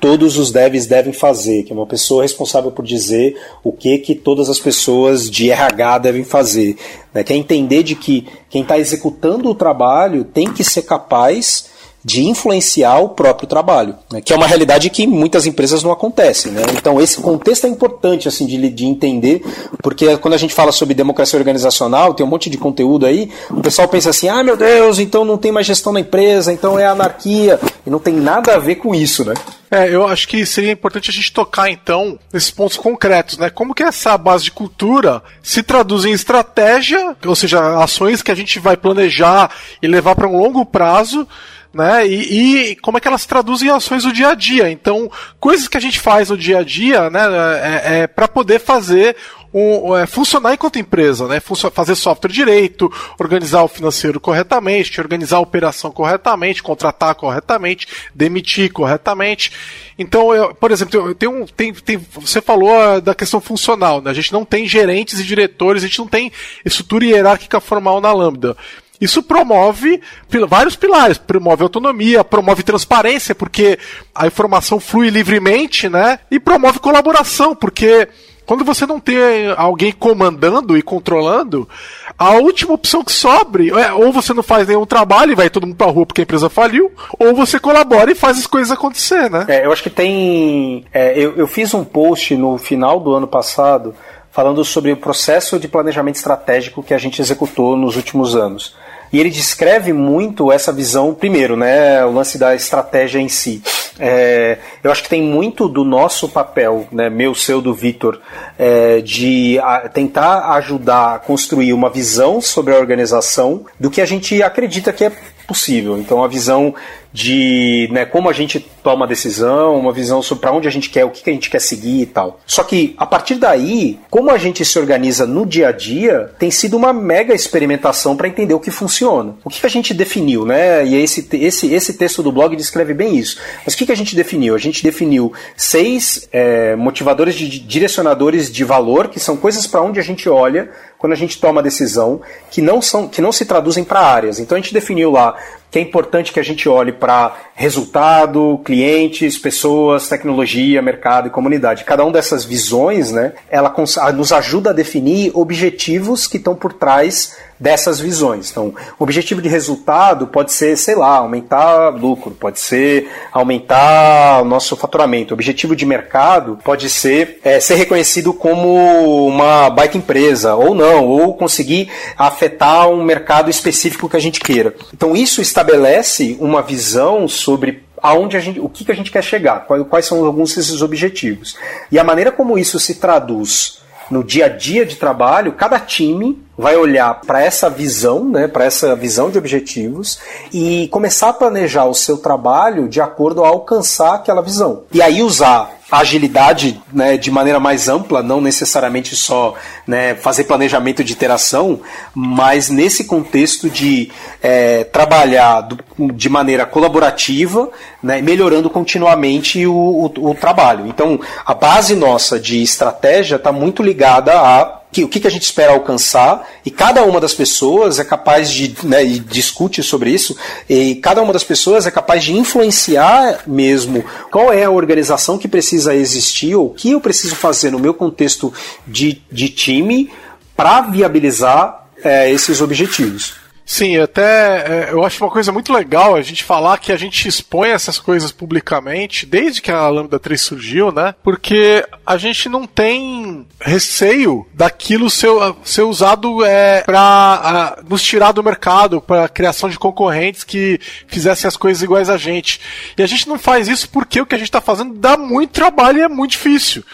[0.00, 4.16] todos os devs devem fazer, que é uma pessoa responsável por dizer o que que
[4.16, 6.76] todas as pessoas de RH devem fazer,
[7.14, 7.22] né?
[7.22, 11.71] Que é entender de que quem está executando o trabalho tem que ser capaz
[12.04, 16.48] de influenciar o próprio trabalho, né, que é uma realidade que muitas empresas não acontece.
[16.48, 16.62] Né?
[16.76, 19.42] Então esse contexto é importante assim de, de, entender,
[19.82, 23.60] porque quando a gente fala sobre democracia organizacional, tem um monte de conteúdo aí, o
[23.60, 26.86] pessoal pensa assim, ah meu Deus, então não tem mais gestão na empresa, então é
[26.86, 29.34] anarquia, e não tem nada a ver com isso, né?
[29.70, 33.48] É, eu acho que seria importante a gente tocar então nesses pontos concretos, né?
[33.48, 38.34] Como que essa base de cultura se traduz em estratégia, ou seja, ações que a
[38.34, 41.26] gente vai planejar e levar para um longo prazo
[41.72, 42.06] né?
[42.06, 44.70] E, e, como é que elas traduzem em ações do dia a dia.
[44.70, 47.20] Então, coisas que a gente faz no dia a dia, né,
[47.62, 49.16] é, é para poder fazer
[49.52, 51.40] um, é, funcionar enquanto empresa, né?
[51.40, 59.52] fazer software direito, organizar o financeiro corretamente, organizar a operação corretamente, contratar corretamente, demitir corretamente.
[59.98, 64.10] Então, eu, por exemplo, tem um, tem, tem, você falou ah, da questão funcional, né?
[64.10, 66.32] A gente não tem gerentes e diretores, a gente não tem
[66.64, 68.56] estrutura hierárquica formal na Lambda.
[69.02, 70.00] Isso promove
[70.48, 73.76] vários pilares, promove autonomia, promove transparência, porque
[74.14, 76.20] a informação flui livremente, né?
[76.30, 78.08] E promove colaboração, porque
[78.46, 79.16] quando você não tem
[79.56, 81.68] alguém comandando e controlando,
[82.16, 85.66] a última opção que sobre é ou você não faz nenhum trabalho e vai todo
[85.66, 89.28] mundo pra rua porque a empresa faliu, ou você colabora e faz as coisas acontecer,
[89.28, 89.46] né?
[89.48, 90.84] É, eu acho que tem.
[90.94, 93.96] É, eu, eu fiz um post no final do ano passado
[94.32, 98.74] falando sobre o processo de planejamento estratégico que a gente executou nos últimos anos.
[99.12, 103.62] E ele descreve muito essa visão, primeiro, né, o lance da estratégia em si.
[103.98, 108.18] É, eu acho que tem muito do nosso papel, né, meu, seu, do Vitor,
[108.58, 114.06] é, de a, tentar ajudar a construir uma visão sobre a organização do que a
[114.06, 115.12] gente acredita que é
[115.46, 115.98] possível.
[115.98, 116.74] Então, a visão
[117.12, 121.04] de né, como a gente toma decisão, uma visão sobre para onde a gente quer,
[121.04, 122.40] o que, que a gente quer seguir e tal.
[122.46, 126.50] Só que a partir daí, como a gente se organiza no dia a dia, tem
[126.50, 129.34] sido uma mega experimentação para entender o que funciona.
[129.44, 130.84] O que, que a gente definiu, né?
[130.84, 133.38] E esse, esse, esse texto do blog descreve bem isso.
[133.64, 134.54] Mas o que, que a gente definiu?
[134.54, 140.00] A gente definiu seis é, motivadores de direcionadores de valor, que são coisas para onde
[140.00, 143.82] a gente olha quando a gente toma decisão, que não são, que não se traduzem
[143.82, 144.38] para áreas.
[144.38, 145.36] Então a gente definiu lá
[145.72, 151.82] que é importante que a gente olhe para resultado, clientes, pessoas, tecnologia, mercado e comunidade.
[151.84, 153.74] Cada uma dessas visões, né, ela
[154.14, 158.50] nos ajuda a definir objetivos que estão por trás dessas visões.
[158.50, 164.44] Então, o objetivo de resultado pode ser, sei lá, aumentar lucro, pode ser aumentar o
[164.44, 165.32] nosso faturamento.
[165.32, 171.06] O objetivo de mercado pode ser é, ser reconhecido como uma baita empresa, ou não,
[171.06, 174.74] ou conseguir afetar um mercado específico que a gente queira.
[174.92, 179.22] Então, isso estabelece uma visão sobre aonde a gente, o que, que a gente quer
[179.22, 181.56] chegar, quais são alguns desses objetivos.
[181.92, 186.42] E a maneira como isso se traduz no dia a dia de trabalho, cada time
[186.56, 190.18] vai olhar para essa visão, né, para essa visão de objetivos
[190.52, 194.82] e começar a planejar o seu trabalho de acordo a alcançar aquela visão.
[194.92, 199.54] E aí usar agilidade né, de maneira mais ampla, não necessariamente só
[199.86, 201.80] né, fazer planejamento de interação,
[202.14, 204.10] mas nesse contexto de
[204.42, 205.78] é, trabalhar do,
[206.12, 207.68] de maneira colaborativa,
[208.02, 210.86] né, melhorando continuamente o, o, o trabalho.
[210.86, 215.30] Então, a base nossa de estratégia está muito ligada a que, o que, que a
[215.30, 220.10] gente espera alcançar, e cada uma das pessoas é capaz de, né, e discute sobre
[220.10, 220.36] isso,
[220.68, 225.48] e cada uma das pessoas é capaz de influenciar mesmo qual é a organização que
[225.48, 228.52] precisa existir, ou o que eu preciso fazer no meu contexto
[228.86, 230.10] de, de time
[230.54, 233.41] para viabilizar é, esses objetivos.
[233.64, 237.28] Sim, até é, eu acho uma coisa muito legal a gente falar que a gente
[237.28, 241.14] expõe essas coisas publicamente desde que a Lambda 3 surgiu, né?
[241.22, 245.30] Porque a gente não tem receio daquilo ser,
[245.64, 251.56] ser usado é, para nos tirar do mercado, para criação de concorrentes que fizessem as
[251.56, 252.60] coisas iguais a gente.
[252.98, 255.52] E a gente não faz isso porque o que a gente está fazendo dá muito
[255.52, 256.84] trabalho e é muito difícil.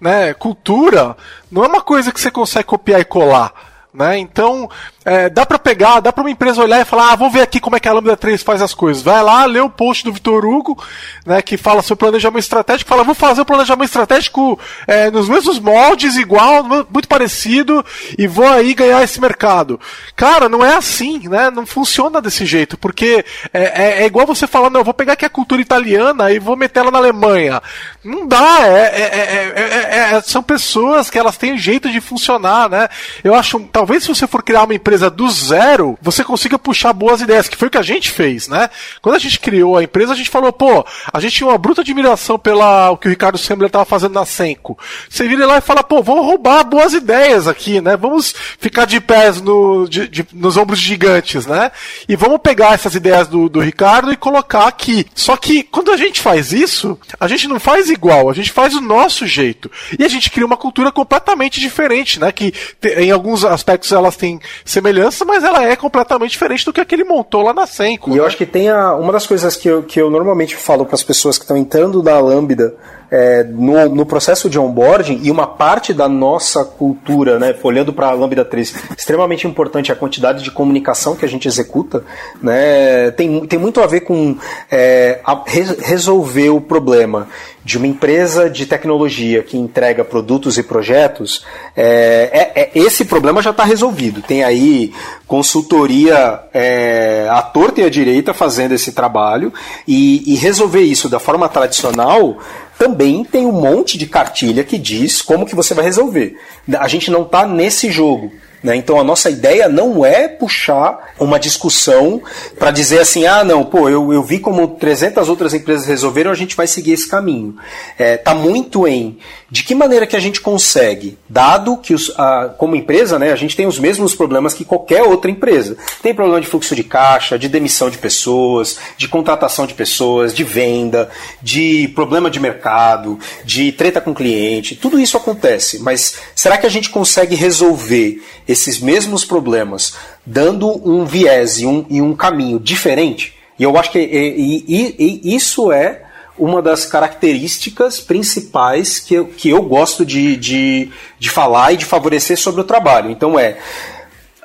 [0.00, 0.34] Né?
[0.34, 1.16] Cultura
[1.50, 3.52] não é uma coisa que você consegue copiar e colar.
[3.92, 4.18] Né?
[4.18, 4.70] Então,
[5.08, 7.58] é, dá para pegar, dá para uma empresa olhar e falar, ah, vou ver aqui
[7.58, 9.02] como é que a Lambda 3 faz as coisas.
[9.02, 10.78] Vai lá, lê o post do Vitor Hugo,
[11.24, 15.58] né, que fala sobre planejamento estratégico, fala, vou fazer o planejamento estratégico é, nos mesmos
[15.58, 17.82] moldes, igual, muito parecido,
[18.18, 19.80] e vou aí ganhar esse mercado.
[20.14, 21.50] Cara, não é assim, né?
[21.50, 25.14] Não funciona desse jeito, porque é, é, é igual você falando, não, eu vou pegar
[25.14, 27.62] aqui a cultura italiana e vou meter ela na Alemanha.
[28.04, 32.88] Não dá, é, são pessoas que elas têm jeito de funcionar, né?
[33.24, 36.92] Eu acho, talvez se você for criar uma empresa empresa do zero, você consiga puxar
[36.92, 38.68] boas ideias, que foi o que a gente fez, né?
[39.00, 41.82] Quando a gente criou a empresa, a gente falou, pô, a gente tinha uma bruta
[41.82, 44.76] admiração pela o que o Ricardo Sembler estava fazendo na Senco.
[45.08, 47.96] Você vira lá e fala, pô, vamos roubar boas ideias aqui, né?
[47.96, 51.70] Vamos ficar de pés no, de, de, nos ombros gigantes, né?
[52.08, 55.06] E vamos pegar essas ideias do, do Ricardo e colocar aqui.
[55.14, 58.74] Só que quando a gente faz isso, a gente não faz igual, a gente faz
[58.74, 59.70] o nosso jeito.
[59.98, 62.32] E a gente cria uma cultura completamente diferente, né?
[62.32, 62.52] Que
[62.96, 64.40] em alguns aspectos elas têm
[64.78, 68.10] semelhança mas ela é completamente diferente do que aquele montou lá na Senko.
[68.10, 68.20] E né?
[68.20, 70.94] eu acho que tem a, uma das coisas que eu, que eu normalmente falo para
[70.94, 72.74] as pessoas que estão entrando na Lambda
[73.10, 78.08] é, no, no, processo de onboarding e uma parte da nossa cultura, né, olhando para
[78.08, 82.04] a Lambda 3, extremamente importante a quantidade de comunicação que a gente executa,
[82.42, 84.36] né, tem, tem muito a ver com
[84.70, 85.42] é, a,
[85.80, 87.28] resolver o problema
[87.64, 91.44] de uma empresa de tecnologia que entrega produtos e projetos,
[91.76, 94.22] é, é, é esse problema já está resolvido.
[94.22, 94.94] Tem aí
[95.26, 99.52] consultoria é, à torta e à direita fazendo esse trabalho
[99.86, 102.38] e, e resolver isso da forma tradicional
[102.78, 106.36] também tem um monte de cartilha que diz como que você vai resolver.
[106.78, 108.32] A gente não está nesse jogo.
[108.62, 108.74] Né?
[108.74, 112.20] Então a nossa ideia não é puxar uma discussão
[112.58, 116.34] para dizer assim, ah não, pô, eu, eu vi como 300 outras empresas resolveram, a
[116.34, 117.56] gente vai seguir esse caminho.
[117.96, 119.18] É, tá muito em
[119.50, 123.36] de que maneira que a gente consegue, dado que os, a, como empresa, né, a
[123.36, 125.76] gente tem os mesmos problemas que qualquer outra empresa.
[126.02, 130.44] Tem problema de fluxo de caixa, de demissão de pessoas, de contratação de pessoas, de
[130.44, 131.08] venda,
[131.42, 135.78] de problema de mercado, de treta com cliente, tudo isso acontece.
[135.78, 139.94] Mas será que a gente consegue resolver esses mesmos problemas
[140.26, 143.34] dando um viés e um, e um caminho diferente?
[143.58, 146.02] E eu acho que e, e, isso é
[146.38, 151.84] uma das características principais que eu, que eu gosto de, de, de falar e de
[151.84, 153.10] favorecer sobre o trabalho.
[153.10, 153.58] Então é,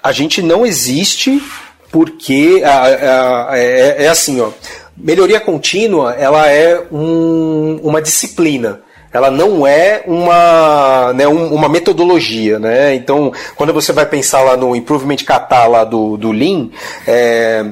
[0.02, 1.41] a gente não existe
[1.91, 4.50] porque é, é, assim, ó,
[4.98, 8.82] melhoria contínua ela é um, uma disciplina
[9.14, 12.96] ela não é uma, né, uma metodologia, né?
[12.96, 16.70] Então, quando você vai pensar lá no Improvement Kata lá do, do Lean,
[17.08, 17.64] é,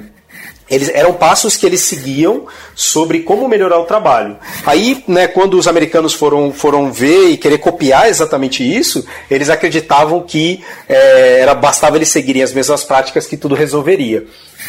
[0.71, 4.37] eles eram passos que eles seguiam sobre como melhorar o trabalho.
[4.65, 10.21] Aí, né, quando os americanos foram, foram ver e querer copiar exatamente isso, eles acreditavam
[10.21, 14.25] que é, era bastava eles seguirem as mesmas práticas que tudo resolveria.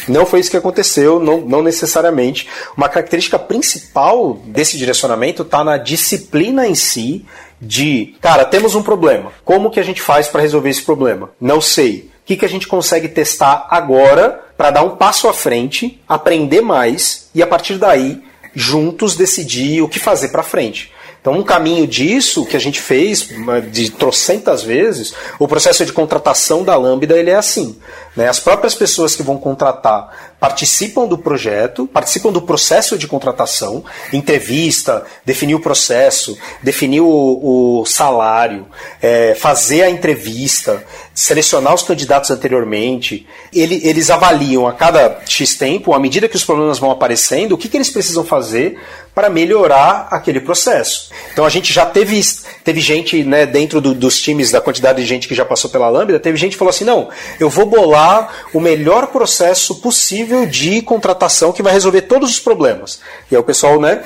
[0.07, 2.49] Não foi isso que aconteceu, não, não necessariamente.
[2.75, 7.25] Uma característica principal desse direcionamento está na disciplina em si
[7.61, 9.31] de, cara, temos um problema.
[9.45, 11.29] Como que a gente faz para resolver esse problema?
[11.39, 12.11] Não sei.
[12.23, 16.61] O que, que a gente consegue testar agora para dar um passo à frente, aprender
[16.61, 18.23] mais e a partir daí
[18.55, 20.91] juntos decidir o que fazer para frente.
[21.19, 23.29] Então, um caminho disso que a gente fez
[23.71, 27.79] de trocentas vezes, o processo de contratação da Lambda ele é assim.
[28.15, 28.27] Né?
[28.27, 33.81] As próprias pessoas que vão contratar participam do projeto, participam do processo de contratação,
[34.11, 38.67] entrevista, definir o processo, definir o, o salário,
[39.01, 40.83] é, fazer a entrevista,
[41.15, 43.25] selecionar os candidatos anteriormente.
[43.53, 47.57] Ele, eles avaliam a cada X tempo, à medida que os problemas vão aparecendo, o
[47.57, 48.77] que, que eles precisam fazer
[49.15, 51.11] para melhorar aquele processo.
[51.31, 52.19] Então a gente já teve,
[52.63, 55.87] teve gente né, dentro do, dos times, da quantidade de gente que já passou pela
[55.87, 60.81] Lambda, teve gente que falou assim: não, eu vou bolar o melhor processo possível de
[60.81, 62.99] contratação que vai resolver todos os problemas.
[63.31, 64.03] E aí o pessoal né,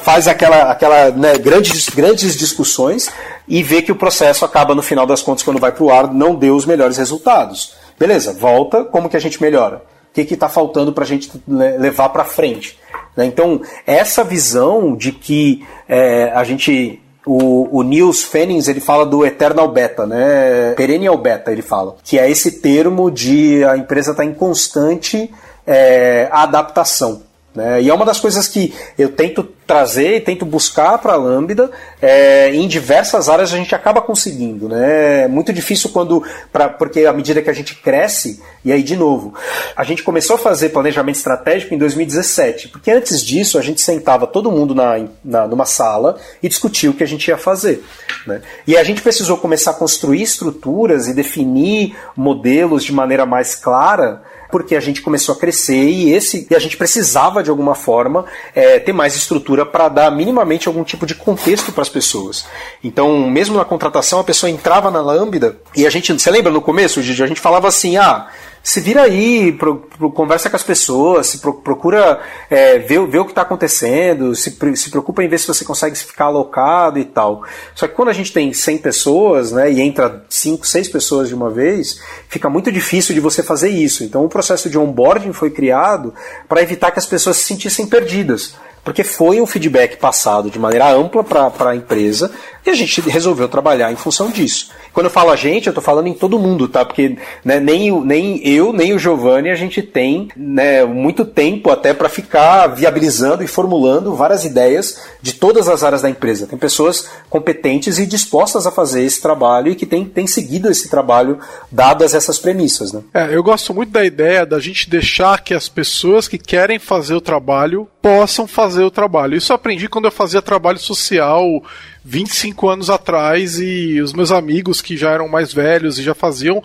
[0.00, 3.10] faz aquela, aquela né, grandes, grandes discussões
[3.48, 6.12] e vê que o processo acaba, no final das contas, quando vai para o ar,
[6.12, 7.74] não deu os melhores resultados.
[7.98, 9.82] Beleza, volta, como que a gente melhora?
[10.10, 12.78] O que está faltando para a gente levar para frente?
[13.16, 13.26] Né?
[13.26, 19.24] Então, essa visão de que é, a gente o, o Niels Fennings ele fala do
[19.24, 20.72] eternal beta, né?
[20.76, 25.30] Perennial beta ele fala, que é esse termo de a empresa estar tá em constante
[25.66, 27.22] é, adaptação.
[27.60, 27.82] Né?
[27.82, 31.70] E é uma das coisas que eu tento trazer e tento buscar para a Lambda.
[32.00, 34.66] É, em diversas áreas a gente acaba conseguindo.
[34.66, 35.24] Né?
[35.24, 36.24] É muito difícil quando.
[36.50, 39.34] Pra, porque à medida que a gente cresce, e aí de novo,
[39.76, 42.68] a gente começou a fazer planejamento estratégico em 2017.
[42.68, 46.94] Porque antes disso a gente sentava todo mundo na, na, numa sala e discutia o
[46.94, 47.84] que a gente ia fazer.
[48.26, 48.40] Né?
[48.66, 54.22] E a gente precisou começar a construir estruturas e definir modelos de maneira mais clara
[54.50, 58.24] porque a gente começou a crescer e esse e a gente precisava de alguma forma
[58.54, 62.46] é, ter mais estrutura para dar minimamente algum tipo de contexto para as pessoas.
[62.82, 66.60] Então, mesmo na contratação, a pessoa entrava na Lambda e a gente, você lembra no
[66.60, 68.28] começo, Gigi, a gente falava assim, ah,
[68.62, 73.18] se vira aí, pro, pro, conversa com as pessoas, se pro, procura é, ver, ver
[73.18, 77.04] o que está acontecendo, se, se preocupa em ver se você consegue ficar alocado e
[77.04, 77.42] tal.
[77.74, 81.34] Só que quando a gente tem 100 pessoas né, e entra 5, 6 pessoas de
[81.34, 84.04] uma vez, fica muito difícil de você fazer isso.
[84.04, 86.12] Então o processo de onboarding foi criado
[86.48, 88.54] para evitar que as pessoas se sentissem perdidas
[88.84, 92.30] porque foi um feedback passado de maneira ampla para a empresa
[92.64, 94.70] e a gente resolveu trabalhar em função disso.
[94.92, 96.84] Quando eu falo a gente, eu estou falando em todo mundo, tá?
[96.84, 101.94] Porque né, nem, nem eu, nem o Giovanni, a gente tem né, muito tempo até
[101.94, 106.46] para ficar viabilizando e formulando várias ideias de todas as áreas da empresa.
[106.46, 110.88] Tem pessoas competentes e dispostas a fazer esse trabalho e que têm, têm seguido esse
[110.88, 111.38] trabalho
[111.70, 112.92] dadas essas premissas.
[112.92, 113.02] Né?
[113.14, 117.14] É, eu gosto muito da ideia da gente deixar que as pessoas que querem fazer
[117.14, 119.36] o trabalho possam fazer o trabalho.
[119.36, 121.62] Isso eu aprendi quando eu fazia trabalho social
[122.10, 126.60] 25 anos atrás e os meus amigos que já eram mais velhos e já faziam,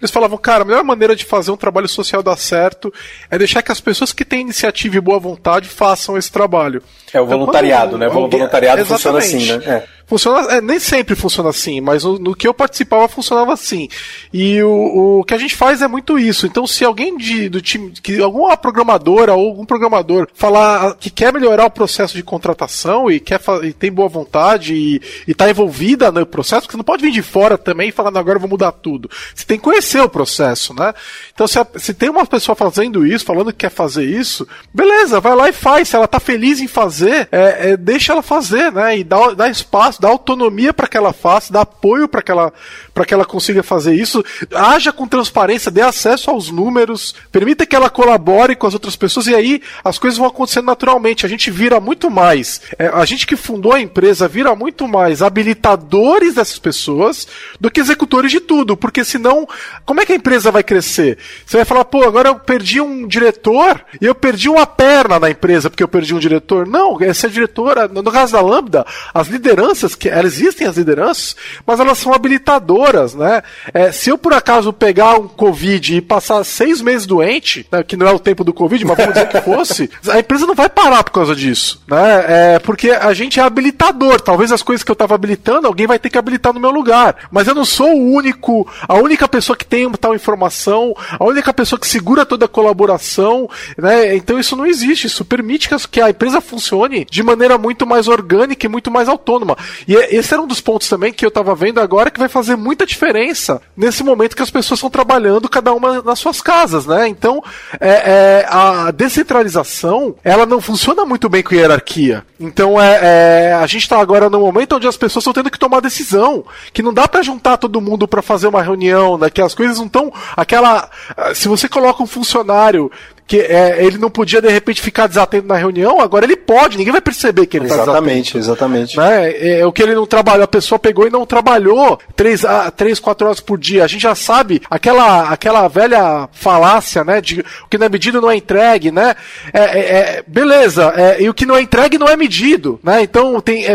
[0.00, 2.92] eles falavam, cara, a melhor maneira de fazer um trabalho social dar certo
[3.30, 6.82] é deixar que as pessoas que têm iniciativa e boa vontade façam esse trabalho.
[7.12, 8.08] É o voluntariado, então, né?
[8.08, 9.64] O voluntariado funciona assim, né?
[9.66, 9.98] É.
[10.08, 13.90] Funciona, é, nem sempre funciona assim, mas no, no, que eu participava funcionava assim.
[14.32, 16.46] E o, o que a gente faz é muito isso.
[16.46, 21.30] Então, se alguém de, do time, que alguma programadora ou algum programador falar que quer
[21.30, 26.24] melhorar o processo de contratação e quer e tem boa vontade e, está envolvida no
[26.24, 28.72] processo, porque você não pode vir de fora também e falar, agora eu vou mudar
[28.72, 29.10] tudo.
[29.34, 30.94] Você tem que conhecer o processo, né?
[31.32, 35.20] Então, se, a, se tem uma pessoa fazendo isso, falando que quer fazer isso, beleza,
[35.20, 35.88] vai lá e faz.
[35.88, 38.98] Se ela está feliz em fazer, é, é, deixa ela fazer, né?
[38.98, 42.52] E dá, dá espaço dá autonomia para que ela faça, dá apoio para que ela
[42.92, 47.76] para que ela consiga fazer isso, haja com transparência, dê acesso aos números, permita que
[47.76, 51.24] ela colabore com as outras pessoas e aí as coisas vão acontecendo naturalmente.
[51.24, 55.22] A gente vira muito mais, é, a gente que fundou a empresa vira muito mais
[55.22, 57.28] habilitadores dessas pessoas
[57.60, 59.48] do que executores de tudo, porque senão,
[59.84, 61.18] como é que a empresa vai crescer?
[61.44, 65.30] Você vai falar, pô, agora eu perdi um diretor e eu perdi uma perna na
[65.30, 66.66] empresa porque eu perdi um diretor.
[66.66, 71.80] Não, essa diretora, no caso da Lambda, as lideranças, que elas existem as lideranças, mas
[71.80, 72.78] elas são habilitadoras
[73.14, 73.42] né?
[73.72, 77.96] É, se eu por acaso pegar um Covid e passar seis meses doente, né, que
[77.96, 80.68] não é o tempo do Covid, mas vamos dizer que fosse, a empresa não vai
[80.68, 82.24] parar por causa disso, né?
[82.28, 84.20] É, porque a gente é habilitador.
[84.20, 87.16] Talvez as coisas que eu estava habilitando, alguém vai ter que habilitar no meu lugar.
[87.30, 91.52] Mas eu não sou o único, a única pessoa que tem tal informação, a única
[91.52, 94.16] pessoa que segura toda a colaboração, né?
[94.16, 95.06] Então isso não existe.
[95.06, 99.56] Isso permite que a empresa funcione de maneira muito mais orgânica e muito mais autônoma.
[99.86, 102.28] E é, esse era um dos pontos também que eu estava vendo agora que vai
[102.28, 106.86] fazer muita diferença nesse momento que as pessoas estão trabalhando cada uma nas suas casas,
[106.86, 107.08] né?
[107.08, 107.42] Então,
[107.80, 112.24] é, é, a descentralização, ela não funciona muito bem com hierarquia.
[112.40, 115.58] Então, é, é a gente está agora no momento onde as pessoas estão tendo que
[115.58, 119.30] tomar decisão, que não dá para juntar todo mundo para fazer uma reunião, né?
[119.30, 120.88] Que as coisas não estão aquela,
[121.34, 122.90] se você coloca um funcionário
[123.28, 126.92] que é, ele não podia de repente ficar desatento na reunião, agora ele pode, ninguém
[126.92, 128.96] vai perceber que ele está Exatamente, exatamente.
[128.96, 129.30] Né?
[129.30, 132.70] É, é, o que ele não trabalhou, a pessoa pegou e não trabalhou três, a,
[132.70, 133.84] três, quatro horas por dia.
[133.84, 137.20] A gente já sabe aquela, aquela velha falácia, né?
[137.20, 139.14] De o que não é medido não é entregue, né?
[139.52, 143.02] É, é, é beleza, é, e o que não é entregue não é medido, né?
[143.02, 143.66] Então tem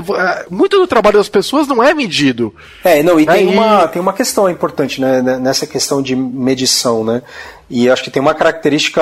[0.49, 2.51] muito do trabalho das pessoas não é medido.
[2.83, 3.33] É, não, e, né?
[3.33, 5.21] tem, Uma, tem uma questão importante, né?
[5.21, 7.21] Nessa questão de medição, né?
[7.75, 9.01] E acho que tem uma característica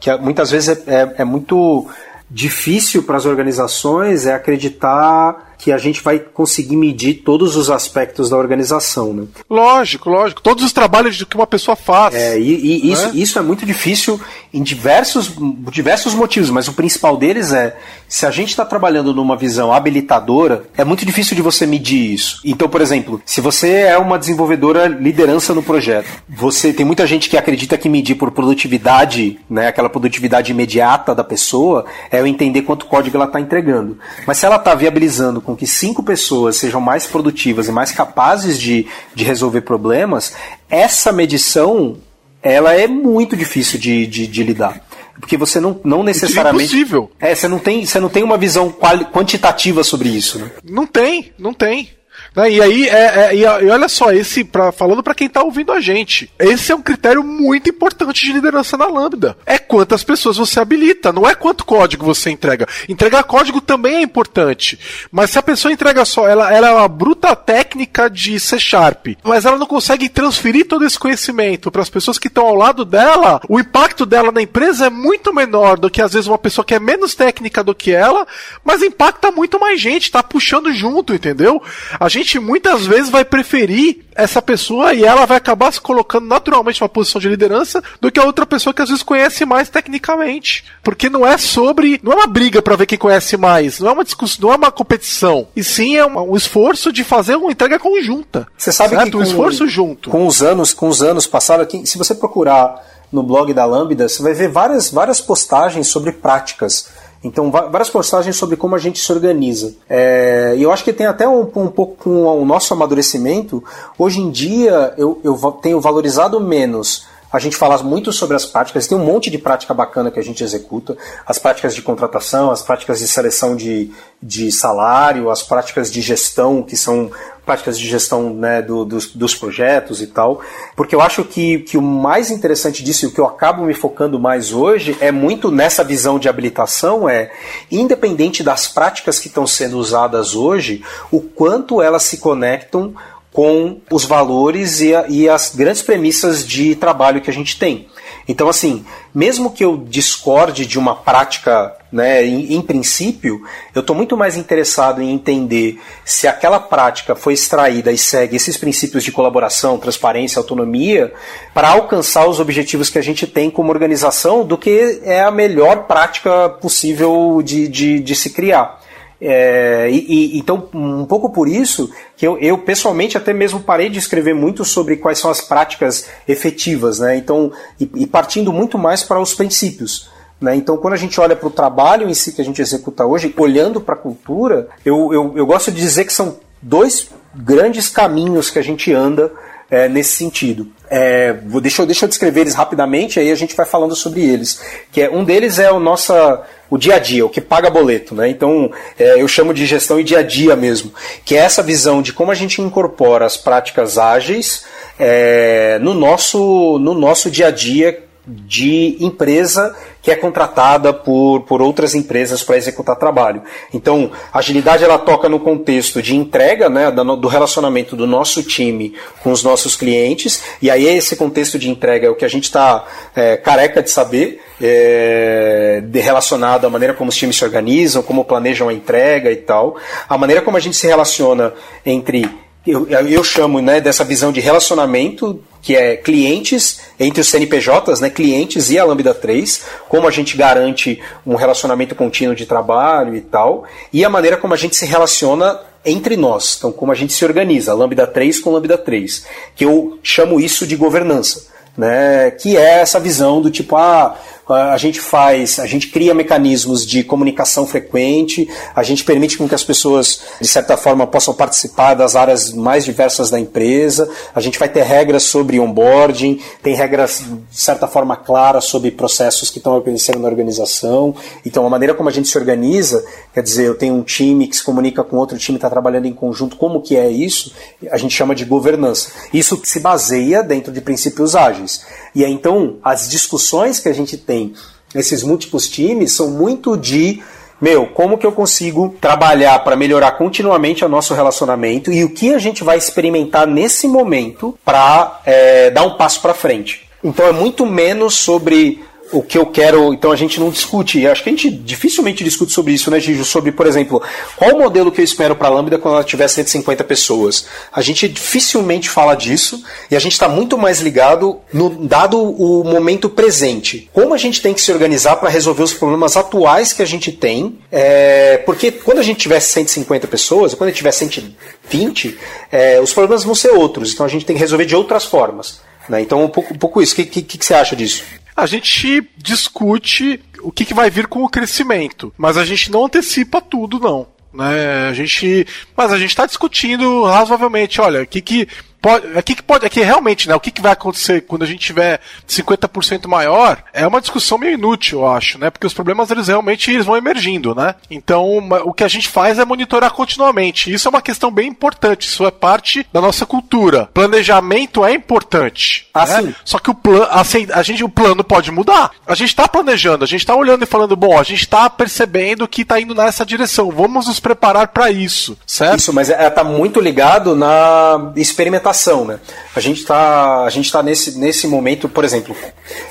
[0.00, 1.86] que muitas vezes é, é, é muito
[2.28, 8.30] difícil para as organizações é acreditar que a gente vai conseguir medir todos os aspectos
[8.30, 9.24] da organização, né?
[9.48, 10.42] Lógico, lógico.
[10.42, 12.14] Todos os trabalhos que uma pessoa faz.
[12.14, 13.10] É, e, e isso, é?
[13.14, 14.20] isso é muito difícil
[14.52, 15.32] em diversos,
[15.70, 17.76] diversos motivos, mas o principal deles é
[18.08, 22.40] se a gente está trabalhando numa visão habilitadora, é muito difícil de você medir isso.
[22.44, 27.28] Então, por exemplo, se você é uma desenvolvedora liderança no projeto, você tem muita gente
[27.28, 32.62] que acredita que medir por produtividade, né, aquela produtividade imediata da pessoa, é eu entender
[32.62, 33.98] quanto código ela está entregando.
[34.26, 38.58] Mas se ela está viabilizando com que cinco pessoas sejam mais produtivas e mais capazes
[38.58, 40.34] de, de resolver problemas,
[40.68, 41.96] essa medição
[42.42, 44.84] ela é muito difícil de, de, de lidar.
[45.18, 46.62] Porque você não, não necessariamente.
[46.62, 47.10] É impossível.
[47.18, 48.70] É, você não tem, você não tem uma visão
[49.12, 50.38] quantitativa sobre isso.
[50.38, 50.50] Né?
[50.62, 51.90] Não tem, não tem.
[52.34, 52.50] Né?
[52.52, 55.80] E aí, é, é, e, olha só, esse pra, falando para quem tá ouvindo a
[55.80, 59.36] gente, esse é um critério muito importante de liderança na Lambda.
[59.46, 62.66] É quantas pessoas você habilita, não é quanto código você entrega.
[62.88, 64.78] Entregar código também é importante,
[65.12, 69.06] mas se a pessoa entrega só, ela, ela é uma bruta técnica de C Sharp,
[69.22, 72.84] mas ela não consegue transferir todo esse conhecimento para as pessoas que estão ao lado
[72.84, 76.64] dela, o impacto dela na empresa é muito menor do que às vezes uma pessoa
[76.64, 78.26] que é menos técnica do que ela,
[78.64, 81.62] mas impacta muito mais gente, tá puxando junto, entendeu?
[81.98, 86.26] A gente gente muitas vezes vai preferir essa pessoa e ela vai acabar se colocando
[86.26, 89.68] naturalmente numa posição de liderança do que a outra pessoa que às vezes conhece mais
[89.68, 90.64] tecnicamente.
[90.82, 92.00] Porque não é sobre.
[92.02, 94.56] Não é uma briga para ver quem conhece mais, não é uma discussão, não é
[94.56, 95.46] uma competição.
[95.54, 98.46] E sim é um, um esforço de fazer uma entrega conjunta.
[98.56, 99.04] Você sabe certo?
[99.04, 100.10] que com, um esforço junto.
[100.10, 104.08] Com os anos, com os anos passados, aqui, se você procurar no blog da Lambda,
[104.08, 106.88] você vai ver várias, várias postagens sobre práticas
[107.24, 109.74] então, várias postagens sobre como a gente se organiza.
[109.88, 113.64] É, e eu acho que tem até um, um, pouco com o nosso amadurecimento.
[113.98, 118.86] Hoje em dia, eu, eu tenho valorizado menos a gente fala muito sobre as práticas,
[118.86, 120.96] tem um monte de prática bacana que a gente executa,
[121.26, 123.90] as práticas de contratação, as práticas de seleção de,
[124.22, 127.10] de salário, as práticas de gestão, que são
[127.44, 130.40] práticas de gestão né, do, dos, dos, projetos e tal,
[130.74, 133.74] porque eu acho que, que o mais interessante disso e o que eu acabo me
[133.74, 137.30] focando mais hoje é muito nessa visão de habilitação, é
[137.70, 142.94] independente das práticas que estão sendo usadas hoje, o quanto elas se conectam
[143.32, 147.88] com os valores e, a, e as grandes premissas de trabalho que a gente tem.
[148.28, 153.40] Então, assim, mesmo que eu discorde de uma prática, né, em, em princípio,
[153.72, 158.56] eu estou muito mais interessado em entender se aquela prática foi extraída e segue esses
[158.56, 161.12] princípios de colaboração, transparência, autonomia,
[161.54, 165.86] para alcançar os objetivos que a gente tem como organização, do que é a melhor
[165.86, 168.80] prática possível de, de, de se criar.
[169.20, 173.88] É, e, e, então, um pouco por isso que eu, eu, pessoalmente até mesmo parei
[173.88, 177.16] de escrever muito sobre quais são as práticas efetivas, né?
[177.16, 180.12] Então, e, e partindo muito mais para os princípios.
[180.44, 180.54] Né?
[180.54, 183.34] Então, quando a gente olha para o trabalho em si que a gente executa hoje,
[183.36, 188.50] olhando para a cultura, eu, eu, eu gosto de dizer que são dois grandes caminhos
[188.50, 189.32] que a gente anda
[189.70, 190.68] é, nesse sentido.
[190.88, 191.32] É,
[191.62, 194.60] deixa, eu, deixa eu descrever eles rapidamente, aí a gente vai falando sobre eles.
[194.92, 198.14] Que é, um deles é o nossa, o dia a dia, o que paga boleto.
[198.14, 198.28] Né?
[198.28, 200.92] Então é, eu chamo de gestão e dia a dia mesmo,
[201.24, 204.64] que é essa visão de como a gente incorpora as práticas ágeis
[204.98, 211.62] é, no, nosso, no nosso dia a dia de empresa que é contratada por, por
[211.62, 213.42] outras empresas para executar trabalho.
[213.72, 218.94] Então, a agilidade ela toca no contexto de entrega, né, do relacionamento do nosso time
[219.22, 222.44] com os nossos clientes, e aí esse contexto de entrega é o que a gente
[222.44, 222.84] está
[223.16, 228.24] é, careca de saber, é, de relacionado à maneira como os times se organizam, como
[228.24, 229.76] planejam a entrega e tal,
[230.08, 231.54] a maneira como a gente se relaciona
[231.84, 232.28] entre
[232.66, 238.08] eu, eu chamo né, dessa visão de relacionamento, que é clientes entre os CNPJs, né,
[238.08, 243.20] clientes e a Lambda 3, como a gente garante um relacionamento contínuo de trabalho e
[243.20, 247.12] tal, e a maneira como a gente se relaciona entre nós, então como a gente
[247.12, 251.52] se organiza, Lambda 3 com Lambda 3, que eu chamo isso de governança.
[251.76, 254.16] Né, que é essa visão do tipo, ah,
[254.48, 259.54] a gente faz, a gente cria mecanismos de comunicação frequente, a gente permite com que
[259.54, 264.58] as pessoas, de certa forma, possam participar das áreas mais diversas da empresa, a gente
[264.58, 269.76] vai ter regras sobre onboarding, tem regras, de certa forma, claras sobre processos que estão
[269.76, 271.14] acontecendo na organização.
[271.44, 274.56] Então, a maneira como a gente se organiza, quer dizer, eu tenho um time que
[274.56, 277.52] se comunica com outro time, está trabalhando em conjunto, como que é isso?
[277.90, 279.10] A gente chama de governança.
[279.32, 281.82] Isso se baseia dentro de princípios ágeis.
[282.14, 284.54] E aí, então, as discussões que a gente tem
[284.94, 287.22] nesses múltiplos times são muito de
[287.60, 292.34] meu, como que eu consigo trabalhar para melhorar continuamente o nosso relacionamento e o que
[292.34, 296.86] a gente vai experimentar nesse momento para é, dar um passo para frente.
[297.02, 301.06] Então é muito menos sobre o que eu quero, então a gente não discute.
[301.06, 303.24] Acho que a gente dificilmente discute sobre isso, né, Gijo?
[303.24, 304.02] Sobre, por exemplo,
[304.36, 307.46] qual o modelo que eu espero para a Lambda quando ela tiver 150 pessoas?
[307.72, 312.64] A gente dificilmente fala disso e a gente está muito mais ligado no dado o
[312.64, 313.88] momento presente.
[313.92, 317.12] Como a gente tem que se organizar para resolver os problemas atuais que a gente
[317.12, 317.58] tem?
[317.70, 322.18] É, porque quando a gente tiver 150 pessoas, quando a gente tiver 120,
[322.50, 323.92] é, os problemas vão ser outros.
[323.92, 325.60] Então a gente tem que resolver de outras formas.
[325.88, 326.00] Né?
[326.00, 326.94] Então, um pouco, um pouco isso.
[326.94, 328.02] O que, que, que você acha disso?
[328.36, 332.86] A gente discute o que, que vai vir com o crescimento, mas a gente não
[332.86, 334.06] antecipa tudo, não.
[334.32, 334.88] Né?
[334.88, 338.48] A gente, mas a gente está discutindo razoavelmente, olha, o que, que
[338.84, 341.42] pode, aqui é que pode, aqui é realmente, né, o que, que vai acontecer quando
[341.42, 345.48] a gente tiver 50% maior, é uma discussão meio inútil, eu acho, né?
[345.48, 347.76] Porque os problemas eles realmente eles vão emergindo, né?
[347.90, 350.70] Então, o que a gente faz é monitorar continuamente.
[350.70, 353.88] Isso é uma questão bem importante, isso é parte da nossa cultura.
[353.94, 356.34] Planejamento é importante, ah, né?
[356.44, 358.90] Só que o plano, assim, a gente o plano pode mudar.
[359.06, 362.46] A gente está planejando, a gente está olhando e falando, bom, a gente está percebendo
[362.46, 363.70] que está indo nessa direção.
[363.70, 365.78] Vamos nos preparar para isso, certo?
[365.78, 368.73] Isso, mas está é, muito ligado na experimentação
[369.04, 369.18] né?
[369.54, 372.36] A gente está a gente tá nesse, nesse momento, por exemplo,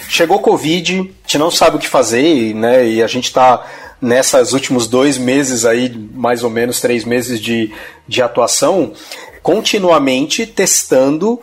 [0.08, 2.88] chegou Covid, a gente não sabe o que fazer, né?
[2.88, 3.66] E a gente está
[4.02, 7.74] nessas últimos dois meses aí, mais ou menos três meses de,
[8.08, 8.94] de atuação,
[9.42, 11.40] continuamente testando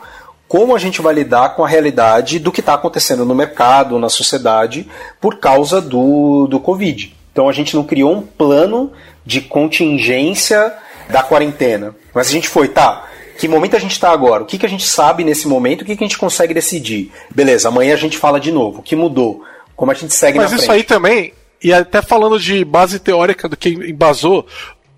[0.47, 4.09] como a gente vai lidar com a realidade do que está acontecendo no mercado, na
[4.09, 4.89] sociedade,
[5.21, 7.17] por causa do, do Covid.
[7.33, 8.93] Então a gente não criou um plano
[9.25, 10.75] de contingência
[11.09, 11.95] da quarentena.
[12.13, 13.09] Mas a gente foi, tá,
[13.41, 14.43] que momento a gente está agora?
[14.43, 15.81] O que, que a gente sabe nesse momento?
[15.81, 17.11] O que, que a gente consegue decidir?
[17.35, 18.81] Beleza, amanhã a gente fala de novo.
[18.81, 19.43] O que mudou?
[19.75, 20.59] Como a gente segue Mas na frente?
[20.59, 21.33] Mas isso aí também,
[21.63, 24.47] e até falando de base teórica do que embasou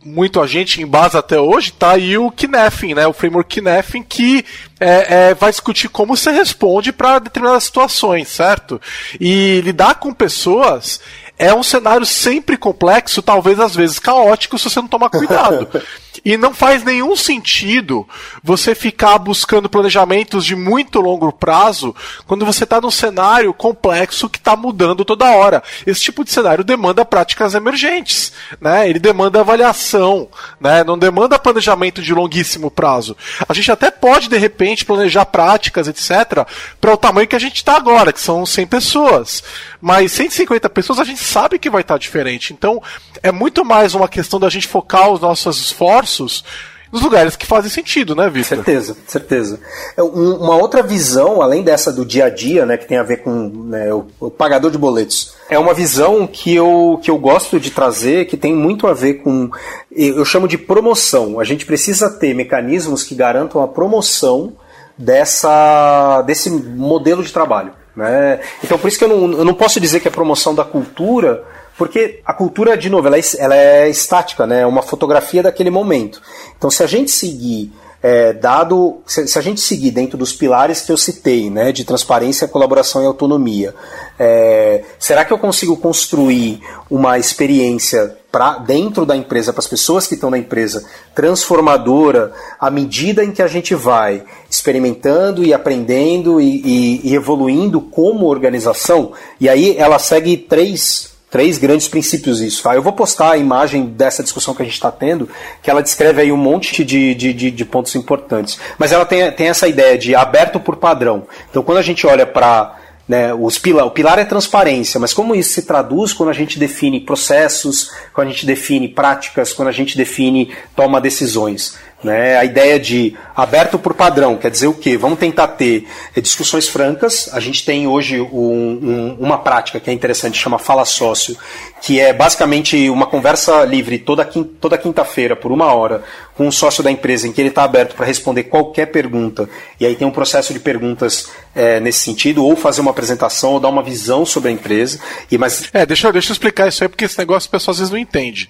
[0.04, 3.06] muito a gente embasa até hoje, tá aí o Kinefin, né?
[3.06, 4.44] O framework Kinefin que
[4.80, 8.80] é, é, vai discutir como você responde para determinadas situações, certo?
[9.20, 11.00] E lidar com pessoas
[11.38, 15.68] é um cenário sempre complexo, talvez às vezes caótico, se você não tomar cuidado.
[16.24, 18.06] E não faz nenhum sentido
[18.42, 21.94] você ficar buscando planejamentos de muito longo prazo
[22.26, 25.62] quando você está num cenário complexo que está mudando toda hora.
[25.86, 28.88] Esse tipo de cenário demanda práticas emergentes, né?
[28.88, 30.28] Ele demanda avaliação,
[30.60, 30.84] né?
[30.84, 33.16] Não demanda planejamento de longuíssimo prazo.
[33.48, 36.46] A gente até pode de repente planejar práticas, etc,
[36.80, 39.42] para o tamanho que a gente está agora, que são 100 pessoas.
[39.80, 42.52] Mas 150 pessoas a gente sabe que vai estar tá diferente.
[42.52, 42.82] Então,
[43.22, 46.44] é muito mais uma questão da gente focar os nossos esforços recursos
[46.90, 48.56] nos lugares que fazem sentido, né, Vitor?
[48.56, 49.60] Certeza, certeza.
[49.96, 53.22] É, uma outra visão, além dessa do dia a dia, né, que tem a ver
[53.22, 57.58] com né, o, o, pagador de boletos, é uma visão que eu, que eu gosto
[57.58, 59.50] de trazer, que tem muito a ver com,
[59.90, 61.40] eu chamo de promoção.
[61.40, 64.52] A gente precisa ter mecanismos que garantam a promoção
[64.98, 67.72] dessa, desse modelo de trabalho.
[67.96, 68.38] Né?
[68.62, 71.42] Então, por isso que eu não, eu não posso dizer que é promoção da cultura,
[71.82, 74.60] porque a cultura, de novo, ela é, ela é estática, né?
[74.60, 76.22] é uma fotografia daquele momento.
[76.56, 80.82] Então, se a gente seguir é, dado se, se, a gente seguir dentro dos pilares
[80.82, 83.74] que eu citei, né, de transparência, colaboração e autonomia,
[84.16, 90.06] é, será que eu consigo construir uma experiência para dentro da empresa, para as pessoas
[90.06, 90.84] que estão na empresa,
[91.16, 97.80] transformadora, à medida em que a gente vai experimentando e aprendendo e, e, e evoluindo
[97.80, 99.14] como organização?
[99.40, 102.62] E aí ela segue três três grandes princípios isso.
[102.62, 102.74] Tá?
[102.74, 105.28] Eu vou postar a imagem dessa discussão que a gente está tendo,
[105.62, 108.60] que ela descreve aí um monte de, de, de, de, pontos importantes.
[108.78, 111.26] Mas ela tem, tem essa ideia de aberto por padrão.
[111.50, 112.76] Então, quando a gente olha para
[113.08, 116.58] né, os pilar, o pilar é transparência, mas como isso se traduz quando a gente
[116.58, 121.78] define processos, quando a gente define práticas, quando a gente define toma decisões?
[122.02, 122.36] Né?
[122.36, 124.96] A ideia de aberto por padrão quer dizer o quê?
[124.96, 125.86] Vamos tentar ter
[126.16, 127.30] discussões francas.
[127.32, 131.36] A gente tem hoje um, um, uma prática que é interessante, chama Fala Sócio,
[131.80, 136.02] que é basicamente uma conversa livre toda, toda quinta-feira, por uma hora,
[136.34, 139.48] com um sócio da empresa, em que ele está aberto para responder qualquer pergunta.
[139.78, 143.60] E aí tem um processo de perguntas é, nesse sentido, ou fazer uma apresentação, ou
[143.60, 144.98] dar uma visão sobre a empresa.
[145.30, 145.70] E, mas...
[145.72, 147.98] É, deixa, deixa eu explicar isso aí, porque esse negócio as pessoas às vezes não
[147.98, 148.48] entendem.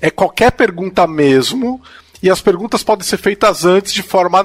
[0.00, 1.80] É qualquer pergunta mesmo
[2.22, 4.38] e as perguntas podem ser feitas antes de forma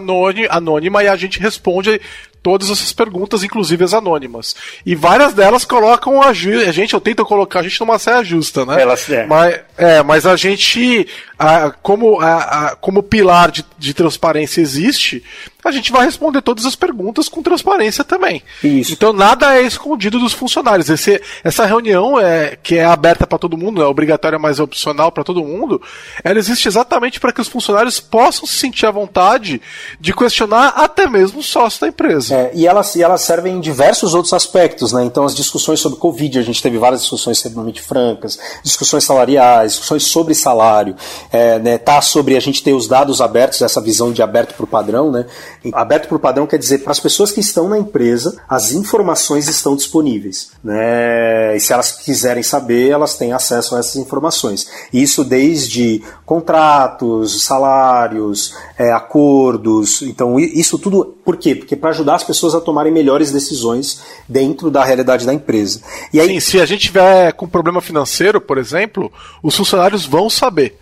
[0.50, 2.00] anônima e a gente responde
[2.44, 4.54] todas essas perguntas, inclusive as anônimas.
[4.86, 8.82] E várias delas colocam a, gente, eu tento colocar a gente numa saia justa, né?
[8.82, 9.26] Elas, é.
[9.26, 11.08] Mas, é, mas a gente,
[11.40, 15.24] a, como, a, a, como pilar de, de transparência existe,
[15.64, 18.42] a gente vai responder todas as perguntas com transparência também.
[18.64, 18.94] Isso.
[18.94, 20.90] Então nada é escondido dos funcionários.
[20.90, 25.12] Esse, essa reunião é que é aberta para todo mundo, é obrigatória, mas é opcional
[25.12, 25.82] para todo mundo.
[26.24, 29.62] Ela existe exatamente para que os funcionários possam se sentir à vontade
[30.00, 32.36] de questionar até mesmo o sócio da empresa.
[32.36, 35.04] É, e elas, e elas servem em diversos outros aspectos, né?
[35.04, 40.04] Então as discussões sobre Covid, a gente teve várias discussões extremamente francas, discussões salariais, discussões
[40.04, 40.96] sobre salário,
[41.32, 44.64] é, né, tá sobre a gente ter os dados abertos, essa visão de aberto para
[44.64, 45.26] o padrão, né?
[45.72, 49.48] Aberto para o padrão quer dizer para as pessoas que estão na empresa, as informações
[49.48, 51.56] estão disponíveis, né?
[51.56, 54.68] E se elas quiserem saber, elas têm acesso a essas informações.
[54.92, 60.02] Isso desde contratos, salários, é, acordos.
[60.02, 61.56] Então isso tudo, por quê?
[61.56, 65.82] Porque para ajudar as pessoas a tomarem melhores decisões dentro da realidade da empresa.
[66.12, 69.12] E aí, Sim, se a gente tiver com problema financeiro, por exemplo,
[69.42, 70.78] os funcionários vão saber